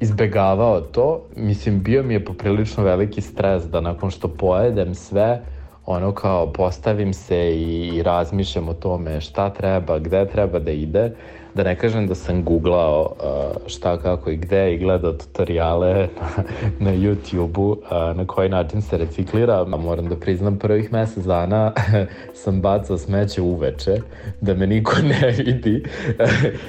izbegavao 0.00 0.80
to. 0.80 1.22
Mislim, 1.36 1.82
bio 1.82 2.02
mi 2.02 2.14
je 2.14 2.24
poprilično 2.24 2.84
veliki 2.84 3.20
stres 3.20 3.64
da 3.64 3.80
nakon 3.80 4.10
što 4.10 4.28
pojedem 4.28 4.94
sve, 4.94 5.42
ono 5.86 6.12
kao 6.12 6.52
postavim 6.52 7.12
se 7.14 7.56
i, 7.56 8.02
razmišljam 8.02 8.68
o 8.68 8.74
tome 8.74 9.20
šta 9.20 9.50
treba, 9.50 9.98
gde 9.98 10.26
treba 10.28 10.58
da 10.58 10.70
ide 10.70 11.12
da 11.56 11.62
ne 11.62 11.74
kažem 11.78 12.06
da 12.06 12.14
sam 12.14 12.44
googlao 12.44 13.00
uh, 13.02 13.56
šta, 13.66 13.96
kako 13.98 14.30
i 14.30 14.36
gde 14.36 14.74
i 14.74 14.78
gledao 14.78 15.12
tutoriale 15.12 15.94
na, 16.20 16.44
na 16.78 16.96
YouTube-u 16.96 17.70
uh, 17.70 18.16
na 18.16 18.26
koji 18.26 18.48
način 18.48 18.82
se 18.82 18.98
reciklira. 18.98 19.64
Moram 19.64 20.08
da 20.08 20.16
priznam, 20.16 20.58
prvih 20.58 20.92
mesec 20.92 21.24
dana 21.24 21.72
sam 22.42 22.60
bacao 22.60 22.98
smeće 22.98 23.42
uveče, 23.42 23.96
da 24.40 24.54
me 24.54 24.66
niko 24.66 24.92
ne 25.20 25.30
vidi. 25.30 25.84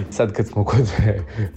Sad 0.10 0.34
kad 0.34 0.48
smo 0.48 0.64
kod, 0.64 0.92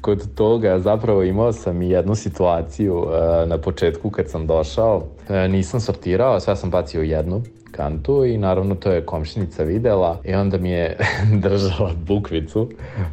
kod 0.00 0.34
toga, 0.34 0.78
zapravo 0.78 1.22
imao 1.22 1.52
sam 1.52 1.82
i 1.82 1.90
jednu 1.90 2.14
situaciju 2.14 2.98
uh, 2.98 3.08
na 3.48 3.58
početku 3.58 4.10
kad 4.10 4.30
sam 4.30 4.46
došao. 4.46 5.02
Nisam 5.48 5.80
sortirao, 5.80 6.40
sve 6.40 6.56
sam 6.56 6.70
bacio 6.70 7.00
u 7.00 7.04
jednu 7.04 7.42
kantu 7.72 8.24
i 8.24 8.38
naravno 8.38 8.74
to 8.74 8.92
je 8.92 9.06
komšinica 9.06 9.62
videla 9.62 10.18
i 10.24 10.34
onda 10.34 10.58
mi 10.58 10.70
je 10.70 10.96
držala 11.44 11.90
bukvicu, 12.06 12.68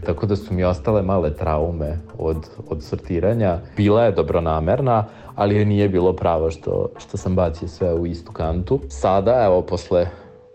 tako 0.05 0.25
da 0.25 0.35
su 0.35 0.53
mi 0.53 0.63
ostale 0.63 1.01
male 1.01 1.33
traume 1.33 1.97
od, 2.17 2.49
od 2.69 2.83
sortiranja. 2.83 3.59
Bila 3.77 4.03
je 4.03 4.11
dobronamerna, 4.11 5.05
ali 5.35 5.55
je 5.55 5.65
nije 5.65 5.89
bilo 5.89 6.13
pravo 6.13 6.51
što, 6.51 6.89
što 6.97 7.17
sam 7.17 7.35
bacio 7.35 7.67
sve 7.67 7.93
u 7.93 8.05
istu 8.05 8.31
kantu. 8.31 8.79
Sada, 8.89 9.43
evo, 9.45 9.61
posle 9.61 10.07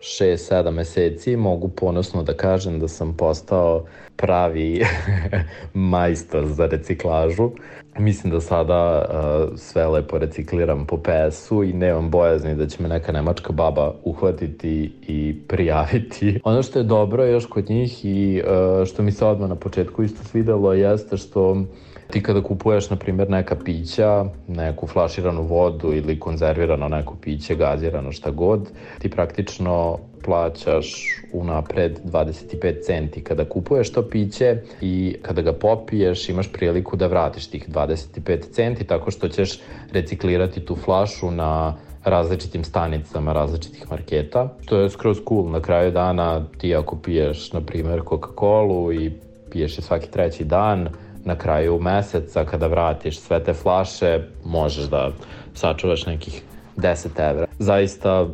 6-7 0.03 0.71
meseci 0.71 1.37
mogu 1.37 1.69
ponosno 1.69 2.23
da 2.23 2.35
kažem 2.35 2.81
da 2.81 2.89
sam 2.89 3.17
postao 3.17 3.85
pravi 4.17 4.85
majstor 5.75 6.47
za 6.47 6.67
reciklažu. 6.67 7.51
Mislim 7.99 8.33
da 8.33 8.41
sada 8.41 9.05
uh, 9.05 9.59
sve 9.59 9.87
lepo 9.87 10.19
recikliram 10.19 10.87
po 10.87 10.97
PS-u 10.97 11.65
i 11.65 11.73
nemam 11.73 12.11
bojazni 12.11 12.55
da 12.55 12.67
će 12.67 12.83
me 12.83 12.89
neka 12.89 13.13
nemačka 13.13 13.53
baba 13.53 13.95
uhvatiti 14.05 14.93
i 15.09 15.37
prijaviti. 15.49 16.41
Ono 16.45 16.63
što 16.63 16.79
je 16.79 16.85
dobro 16.85 17.25
još 17.25 17.47
kod 17.47 17.71
njih 17.71 18.05
i 18.05 18.43
uh, 18.43 18.87
što 18.87 19.03
mi 19.03 19.13
se 19.13 19.27
odmah 19.27 19.49
na 19.49 19.57
početku 19.57 20.03
isto 20.03 20.25
svidelo 20.25 20.73
jeste 20.73 21.17
što 21.17 21.65
ti 22.13 22.23
kada 22.23 22.43
kupuješ, 22.43 22.91
na 22.91 22.97
primjer, 22.97 23.31
neka 23.31 23.57
pića, 23.65 24.25
neku 24.49 24.87
flaširanu 24.87 25.43
vodu 25.43 25.93
ili 25.95 26.21
konzervirano 26.21 26.89
neko 26.89 27.17
piće, 27.21 27.55
gazirano, 27.55 28.13
šta 28.13 28.31
god, 28.31 28.71
ti 28.99 29.11
praktično 29.11 29.99
plaćaš 30.25 31.07
unapred 31.33 32.01
25 32.05 32.85
centi 32.87 33.25
kada 33.25 33.45
kupuješ 33.45 33.93
to 33.93 34.03
piće 34.09 34.57
i 34.81 35.17
kada 35.23 35.43
ga 35.43 35.53
popiješ 35.53 36.29
imaš 36.29 36.53
priliku 36.53 36.97
da 36.97 37.07
vratiš 37.07 37.47
tih 37.47 37.69
25 37.69 38.51
centi 38.51 38.85
tako 38.85 39.11
što 39.11 39.29
ćeš 39.29 39.61
reciklirati 39.93 40.61
tu 40.61 40.77
flašu 40.77 41.31
na 41.31 41.77
različitim 42.05 42.65
stanicama 42.65 43.33
različitih 43.33 43.91
marketa. 43.91 44.49
To 44.65 44.77
je 44.79 44.91
skroz 44.91 45.19
cool. 45.29 45.51
Na 45.51 45.61
kraju 45.61 45.91
dana 45.91 46.45
ti 46.59 46.75
ako 46.75 46.97
piješ, 46.97 47.53
na 47.53 47.61
primer, 47.61 48.01
Coca-Colu 48.01 48.93
i 48.93 49.13
piješ 49.51 49.79
je 49.79 49.83
svaki 49.83 50.11
treći 50.11 50.45
dan, 50.45 50.89
na 51.25 51.37
kraju 51.39 51.79
meseca 51.81 52.45
kada 52.45 52.67
vratiš 52.67 53.21
sve 53.21 53.45
te 53.45 53.55
flaše 53.55 54.21
možeš 54.45 54.85
da 54.85 55.11
sačuvaš 55.55 56.07
nekih 56.07 56.43
10 56.77 57.31
evra. 57.31 57.47
Zaista 57.59 58.23
uh, 58.23 58.29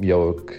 i 0.00 0.12
ovog 0.12 0.52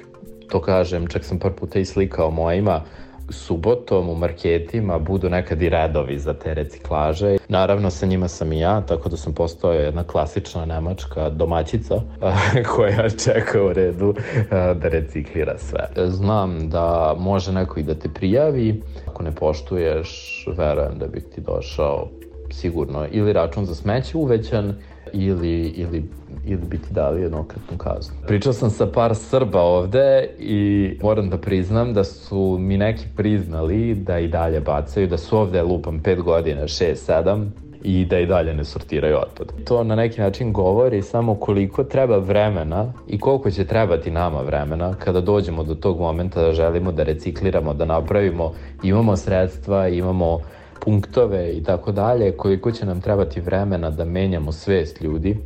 to 0.49 0.61
kažem, 0.61 1.07
čak 1.07 1.23
sam 1.23 1.39
par 1.39 1.51
puta 1.51 1.79
i 1.79 1.85
slikao 1.85 2.31
mojima, 2.31 2.81
subotom 3.29 4.09
u 4.09 4.15
marketima 4.15 4.99
budu 4.99 5.29
nekad 5.29 5.61
i 5.61 5.69
redovi 5.69 6.19
za 6.19 6.33
te 6.33 6.53
reciklaže. 6.53 7.38
Naravno 7.47 7.89
sa 7.89 8.05
njima 8.05 8.27
sam 8.27 8.53
i 8.53 8.59
ja, 8.59 8.81
tako 8.81 9.09
da 9.09 9.17
sam 9.17 9.33
postao 9.33 9.73
jedna 9.73 10.03
klasična 10.03 10.65
nemačka 10.65 11.29
domaćica 11.29 11.95
koja 12.75 13.09
čeka 13.09 13.63
u 13.63 13.73
redu 13.73 14.13
da 14.51 14.89
reciklira 14.89 15.57
sve. 15.57 16.07
Znam 16.07 16.69
da 16.69 17.15
može 17.19 17.51
neko 17.51 17.79
i 17.79 17.83
da 17.83 17.95
te 17.95 18.09
prijavi, 18.09 18.81
ako 19.07 19.23
ne 19.23 19.31
poštuješ, 19.31 20.45
verujem 20.57 20.99
da 20.99 21.07
bih 21.07 21.23
ti 21.35 21.41
došao 21.41 22.07
sigurno 22.51 23.07
ili 23.11 23.33
račun 23.33 23.65
za 23.65 23.75
smeće 23.75 24.17
uvećan 24.17 24.75
ili, 25.15 25.62
ili, 25.62 26.04
ili 26.45 26.62
bi 26.69 26.78
ti 26.78 26.93
dali 26.93 27.21
jednokratnu 27.21 27.78
kaznu. 27.78 28.15
Pričao 28.28 28.54
sam 28.54 28.69
sa 28.69 28.88
par 28.88 29.15
Srba 29.15 29.62
ovde 29.62 30.30
i 30.39 30.97
moram 31.01 31.30
da 31.30 31.38
priznam 31.38 31.93
da 31.93 32.04
su 32.04 32.58
mi 32.60 32.78
neki 32.78 33.06
priznali 33.15 33.95
da 33.95 34.19
i 34.19 34.28
dalje 34.28 34.60
bacaju, 34.60 35.08
da 35.08 35.17
su 35.17 35.38
ovde 35.38 35.62
lupam 35.62 36.01
5 36.04 36.21
godina, 36.21 36.62
6, 36.62 36.95
7, 37.08 37.47
i 37.86 38.06
da 38.06 38.19
i 38.19 38.25
dalje 38.25 38.54
ne 38.54 38.63
sortiraju 38.63 39.17
otpad. 39.17 39.47
To 39.65 39.84
na 39.84 39.95
neki 39.95 40.21
način 40.21 40.54
govori 40.54 41.01
samo 41.01 41.36
koliko 41.36 41.84
treba 41.84 42.17
vremena 42.17 42.93
i 43.08 43.19
koliko 43.19 43.51
će 43.51 43.65
trebati 43.65 44.12
nama 44.12 44.41
vremena 44.41 44.93
kada 44.93 45.21
dođemo 45.21 45.63
do 45.63 45.75
tog 45.75 45.99
momenta 45.99 46.41
da 46.41 46.51
želimo 46.51 46.91
da 46.91 47.04
recikliramo, 47.04 47.73
da 47.73 47.86
napravimo, 47.86 48.54
imamo 48.84 49.15
sredstva, 49.15 49.88
imamo 49.88 50.39
punktove 50.81 51.51
i 51.53 51.63
tako 51.63 51.91
dalje, 51.91 52.38
koliko 52.38 52.71
će 52.71 52.85
nam 52.85 53.01
trebati 53.01 53.41
vremena 53.41 53.89
da 53.89 54.05
menjamo 54.05 54.51
svest 54.51 55.01
ljudi. 55.01 55.38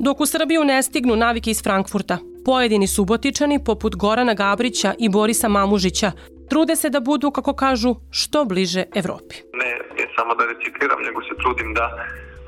Dok 0.00 0.20
u 0.20 0.26
Srbiju 0.26 0.64
ne 0.64 0.82
stignu 0.82 1.16
navike 1.16 1.50
iz 1.50 1.62
Frankfurta, 1.62 2.18
pojedini 2.44 2.86
subotičani 2.86 3.64
poput 3.64 3.96
Gorana 3.96 4.34
Gabrića 4.34 4.94
i 4.98 5.08
Borisa 5.08 5.48
Mamužića 5.48 6.12
trude 6.50 6.76
se 6.76 6.90
da 6.90 7.00
budu, 7.00 7.30
kako 7.30 7.52
kažu, 7.64 7.90
što 8.10 8.44
bliže 8.44 8.82
Evropi. 9.00 9.36
Ne, 9.62 9.72
ne 9.98 10.06
samo 10.16 10.34
da 10.38 10.44
recikliram, 10.52 11.00
nego 11.08 11.18
se 11.28 11.34
trudim 11.42 11.70
da 11.78 11.86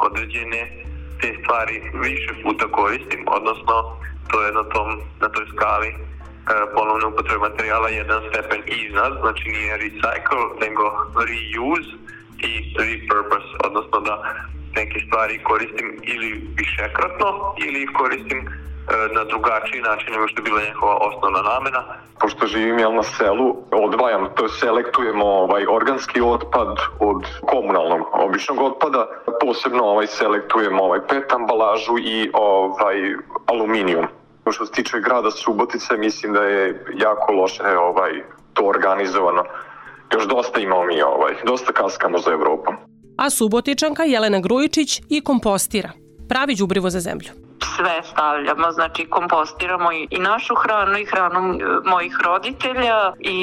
određene 0.06 0.62
te 1.20 1.28
stvari 1.40 1.76
više 2.06 2.32
puta 2.42 2.66
koristim, 2.78 3.22
odnosno 3.38 3.74
to 4.30 4.36
je 4.44 4.50
na, 4.58 4.64
tom, 4.74 4.88
na 5.22 5.28
toj 5.34 5.46
skali 5.54 5.88
e, 5.88 5.96
ponovne 6.74 7.06
upotrebe 7.06 7.40
materijala 7.48 7.88
jedan 7.88 8.20
stepen 8.28 8.62
iznad, 8.82 9.12
znači 9.22 9.44
nije 9.56 9.80
recycle, 9.84 10.42
nego 10.64 10.84
reuse, 11.28 11.92
i 12.42 12.52
repurpose, 12.78 13.52
odnosno 13.64 14.00
da 14.00 14.14
neke 14.76 15.00
stvari 15.06 15.42
koristim 15.44 15.98
ili 16.02 16.48
višekratno 16.56 17.54
ili 17.66 17.82
ih 17.82 17.90
koristim 17.94 18.38
e, 18.38 18.48
na 19.14 19.24
drugačiji 19.24 19.80
način 19.82 20.12
nego 20.12 20.28
što 20.28 20.40
je 20.40 20.44
bila 20.44 20.60
njihova 20.62 20.96
osnovna 21.08 21.42
namena. 21.42 21.82
Pošto 22.20 22.46
živim 22.46 22.78
jel, 22.78 22.94
na 22.94 23.02
selu, 23.02 23.56
odvajam, 23.70 24.28
to 24.34 24.48
selektujemo 24.48 25.26
ovaj, 25.26 25.66
organski 25.68 26.20
otpad 26.20 26.76
od 27.00 27.20
komunalnog 27.40 28.00
običnog 28.12 28.58
otpada, 28.60 29.06
posebno 29.40 29.84
ovaj, 29.84 30.06
selektujemo 30.06 30.82
ovaj, 30.84 31.00
pet 31.08 31.32
ambalažu 31.32 31.98
i 31.98 32.30
ovaj, 32.32 32.96
aluminijum. 33.46 34.06
Što 34.50 34.66
se 34.66 34.72
tiče 34.72 35.00
grada 35.00 35.30
Subotice, 35.30 35.96
mislim 35.96 36.32
da 36.32 36.42
je 36.42 36.84
jako 36.94 37.32
loše 37.32 37.78
ovaj, 37.78 38.22
to 38.54 38.62
organizovano 38.64 39.44
još 40.12 40.26
dosta 40.26 40.60
imamo 40.60 40.84
mi 40.84 41.02
ovaj, 41.02 41.34
dosta 41.46 41.72
kaskamo 41.72 42.18
za 42.18 42.30
Evropom. 42.32 42.74
A 43.18 43.30
Subotičanka 43.30 44.02
Jelena 44.02 44.40
Grujičić 44.40 45.00
i 45.08 45.20
kompostira. 45.20 45.90
Pravi 46.28 46.54
đubrivo 46.54 46.90
za 46.90 47.00
zemlju 47.00 47.30
sve 47.76 48.02
stavljamo, 48.02 48.72
znači 48.72 49.06
kompostiramo 49.10 49.92
i, 49.92 50.06
i 50.10 50.18
našu 50.18 50.54
hranu 50.54 50.98
i 50.98 51.04
hranu 51.04 51.58
mojih 51.84 52.16
roditelja 52.24 53.12
i 53.18 53.40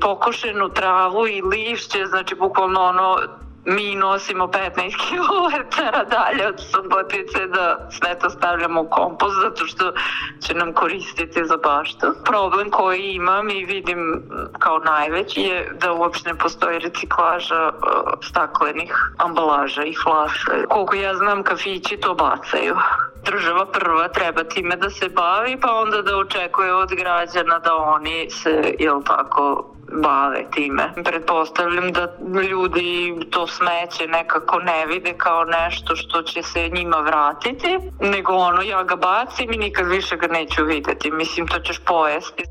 pokošenu 0.00 0.68
travu 0.68 1.26
i 1.26 1.42
lišće, 1.42 2.06
znači 2.06 2.34
bukvalno 2.34 2.80
ono 2.80 3.16
mi 3.64 3.94
nosimo 3.94 4.46
15 4.46 4.96
km 4.96 5.82
dalje 6.10 6.48
od 6.48 6.60
Subotice 6.60 7.46
da 7.46 7.88
sve 7.90 8.18
to 8.18 8.30
stavljamo 8.30 8.80
u 8.80 8.88
kompost 8.88 9.36
zato 9.42 9.66
što 9.66 9.92
će 10.40 10.54
nam 10.54 10.72
koristiti 10.72 11.44
za 11.44 11.56
baštu. 11.56 12.06
Problem 12.24 12.70
koji 12.70 13.12
imam 13.12 13.50
i 13.50 13.64
vidim 13.64 14.22
kao 14.58 14.78
najveći 14.78 15.40
je 15.40 15.76
da 15.80 15.92
uopšte 15.92 16.32
ne 16.32 16.38
postoji 16.38 16.78
reciklaža 16.78 17.68
uh, 17.68 18.12
staklenih 18.22 18.94
ambalaža 19.18 19.82
i 19.84 19.94
flaša. 20.02 20.50
Koliko 20.68 20.94
ja 20.94 21.14
znam 21.14 21.42
kafići 21.42 21.96
to 21.96 22.14
bacaju 22.14 22.76
država 23.24 23.66
prva 23.66 24.08
treba 24.08 24.44
time 24.44 24.76
da 24.76 24.90
se 24.90 25.08
bavi 25.08 25.60
pa 25.60 25.72
onda 25.72 26.02
da 26.02 26.16
očekuje 26.16 26.74
od 26.74 26.90
građana 26.94 27.58
da 27.58 27.74
oni 27.76 28.30
se, 28.30 28.74
jel 28.78 29.02
tako, 29.02 29.74
bave 30.02 30.44
time. 30.54 30.92
Pretpostavljam 31.04 31.92
da 31.92 32.16
ljudi 32.50 33.14
to 33.30 33.46
smeće 33.46 34.06
nekako 34.08 34.58
ne 34.58 34.86
vide 34.86 35.12
kao 35.16 35.44
nešto 35.44 35.96
što 35.96 36.22
će 36.22 36.42
se 36.42 36.68
njima 36.68 36.96
vratiti, 36.96 37.78
nego 38.00 38.32
ono 38.32 38.62
ja 38.62 38.82
ga 38.82 38.96
bacim 38.96 39.52
i 39.52 39.56
nikad 39.56 39.88
više 39.88 40.16
ga 40.16 40.26
neću 40.26 40.64
videti. 40.64 41.10
Mislim, 41.10 41.46
to 41.46 41.58
ćeš 41.58 41.78
pojesti. 41.86 42.42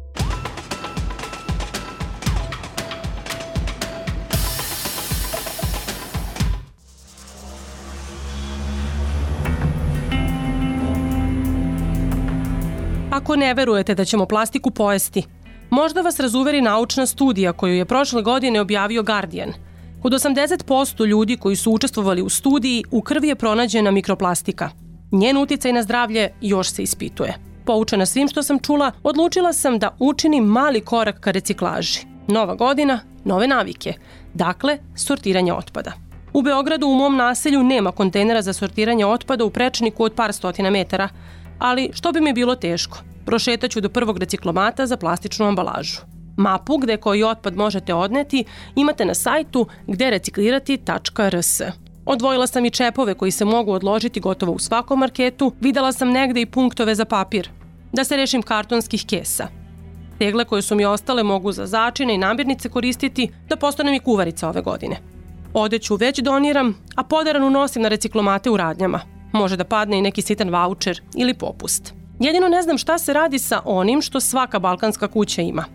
Ako 13.12 13.36
ne 13.36 13.54
verujete 13.54 13.96
da 13.96 14.06
ćemo 14.06 14.26
plastiku 14.26 14.72
pojesti, 14.72 15.24
možda 15.72 16.02
vas 16.02 16.20
razuveri 16.20 16.62
naučna 16.62 17.06
studija 17.06 17.54
koju 17.54 17.76
je 17.76 17.86
prošle 17.86 18.22
godine 18.22 18.62
objavio 18.62 19.04
Guardian. 19.04 19.54
Kod 20.02 20.14
80% 20.14 21.06
ljudi 21.06 21.38
koji 21.38 21.56
su 21.56 21.72
učestvovali 21.72 22.22
u 22.22 22.30
studiji 22.30 22.84
u 22.92 23.02
krvi 23.02 23.28
je 23.28 23.36
pronađena 23.36 23.92
mikroplastika. 23.92 24.70
Njen 25.12 25.38
uticaj 25.38 25.74
na 25.74 25.84
zdravlje 25.84 26.30
još 26.42 26.70
se 26.70 26.84
ispituje. 26.84 27.38
Poučena 27.66 28.06
svim 28.06 28.28
što 28.28 28.44
sam 28.44 28.60
čula, 28.60 28.92
odlučila 29.04 29.54
sam 29.54 29.80
da 29.80 29.96
učinim 30.00 30.44
mali 30.44 30.82
korak 30.82 31.20
ka 31.20 31.32
reciklaži. 31.32 32.00
Nova 32.28 32.56
godina, 32.56 33.00
nove 33.24 33.48
navike. 33.48 33.94
Dakle, 34.34 34.78
sortiranje 34.96 35.54
otpada. 35.54 35.92
U 36.34 36.42
Beogradu 36.42 36.88
u 36.88 36.96
mom 36.96 37.16
naselju 37.16 37.64
nema 37.64 37.92
kontejnera 37.92 38.42
za 38.42 38.54
sortiranje 38.54 39.06
otpada 39.06 39.46
u 39.46 39.50
prečniku 39.50 40.04
od 40.04 40.14
par 40.14 40.34
stotina 40.34 40.70
metara, 40.70 41.10
ali 41.60 41.90
što 41.94 42.12
bi 42.12 42.22
mi 42.22 42.34
bilo 42.34 42.56
teško? 42.56 42.98
Prošetaću 43.26 43.82
do 43.82 43.90
prvog 43.90 44.18
reciklomata 44.18 44.88
za 44.88 44.98
plastičnu 44.98 45.46
ambalažu. 45.46 46.02
Mapu 46.38 46.78
gde 46.78 46.98
koji 46.98 47.24
otpad 47.24 47.56
možete 47.56 47.94
odneti 47.94 48.44
imate 48.76 49.06
na 49.06 49.14
sajtu 49.14 49.68
gde 49.88 50.10
reciklirati.rs. 50.10 51.62
Odvojila 52.06 52.48
sam 52.48 52.66
i 52.66 52.70
čepove 52.70 53.14
koji 53.14 53.32
se 53.32 53.46
mogu 53.46 53.72
odložiti 53.72 54.20
gotovo 54.20 54.52
u 54.52 54.60
svakom 54.60 55.00
marketu, 55.00 55.54
videla 55.62 55.92
sam 55.92 56.10
negde 56.10 56.42
i 56.42 56.46
punktove 56.46 56.96
za 56.96 57.06
papir. 57.06 57.50
Da 57.94 58.04
se 58.04 58.18
rešim 58.18 58.42
kartonskih 58.42 59.06
kesa. 59.06 59.48
Tegle 60.20 60.46
koje 60.46 60.62
su 60.62 60.76
mi 60.76 60.86
ostale 60.86 61.24
mogu 61.24 61.52
za 61.52 61.66
začine 61.66 62.16
i 62.16 62.18
namirnice 62.18 62.70
koristiti 62.70 63.32
da 63.50 63.56
postanem 63.56 63.94
i 63.94 64.00
kuvarica 64.00 64.50
ove 64.50 64.62
godine. 64.62 64.98
Odeću 65.54 65.96
već 65.96 66.20
doniram, 66.20 66.78
a 66.96 67.04
podaranu 67.04 67.50
nosim 67.50 67.82
na 67.82 67.90
reciklomate 67.90 68.50
u 68.50 68.58
radnjama. 68.58 69.00
Može 69.32 69.58
da 69.58 69.64
padne 69.64 69.98
i 69.98 70.02
neki 70.02 70.22
sitan 70.22 70.50
voucher 70.50 71.02
ili 71.16 71.34
popust. 71.34 72.01
Jedino 72.22 72.48
ne 72.48 72.62
znam 72.62 72.78
šta 72.78 72.98
se 72.98 73.14
radi 73.14 73.40
sa 73.40 73.62
onim 73.66 74.02
što 74.02 74.20
svaka 74.20 74.60
balkanska 74.60 75.08
kuća 75.08 75.42
ima. 75.42 75.66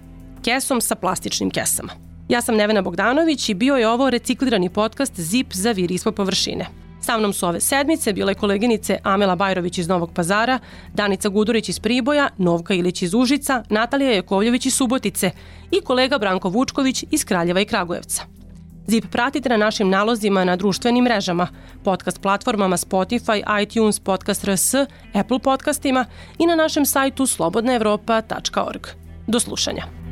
Kesom 0.45 0.81
sa 0.81 0.95
plastičnim 0.95 1.51
kesama. 1.51 1.93
Ja 2.29 2.43
sam 2.43 2.57
Nevena 2.57 2.83
Bogdanović 2.83 3.49
i 3.49 3.55
bio 3.55 3.77
je 3.77 3.89
ovo 3.89 4.11
reciklirani 4.11 4.69
podcast 4.69 5.21
ZIP 5.21 5.53
za 5.53 5.73
vir 5.73 5.93
ispod 5.93 6.15
površine. 6.15 6.67
Sa 7.01 7.19
mnom 7.19 7.33
su 7.33 7.47
ove 7.47 7.61
sedmice 7.61 8.13
bile 8.13 8.35
koleginice 8.35 8.99
Amela 9.03 9.37
Bajrović 9.37 9.79
iz 9.79 9.89
Novog 9.89 10.13
pazara, 10.15 10.59
Danica 10.95 11.29
Gudurić 11.29 11.69
iz 11.69 11.81
Priboja, 11.81 12.29
Novka 12.39 12.75
Ilić 12.75 13.03
iz 13.03 13.15
Užica, 13.15 13.63
Natalija 13.71 14.13
Jakovljević 14.13 14.67
iz 14.67 14.75
Subotice 14.75 15.31
i 15.71 15.81
kolega 15.81 16.19
Branko 16.19 16.49
Vučković 16.49 17.05
iz 17.11 17.25
Kraljeva 17.25 17.61
i 17.61 17.65
Kragujevca. 17.65 18.23
ZIP 18.87 19.11
pratite 19.11 19.49
na 19.49 19.57
našim 19.57 19.89
nalozima 19.89 20.45
na 20.45 20.57
društvenim 20.57 21.05
mrežama, 21.05 21.49
podcast 21.85 22.21
platformama 22.21 22.77
Spotify, 22.77 23.63
iTunes, 23.63 24.01
Podcast 24.01 24.45
RS, 24.45 24.75
Apple 25.15 25.39
podcastima 25.39 26.05
i 26.39 26.47
na 26.47 26.55
našem 26.55 26.87
sajtu 26.87 27.27
slobodnaevropa.org. 27.27 28.87
Do 29.27 29.41
slušanja. 29.41 30.06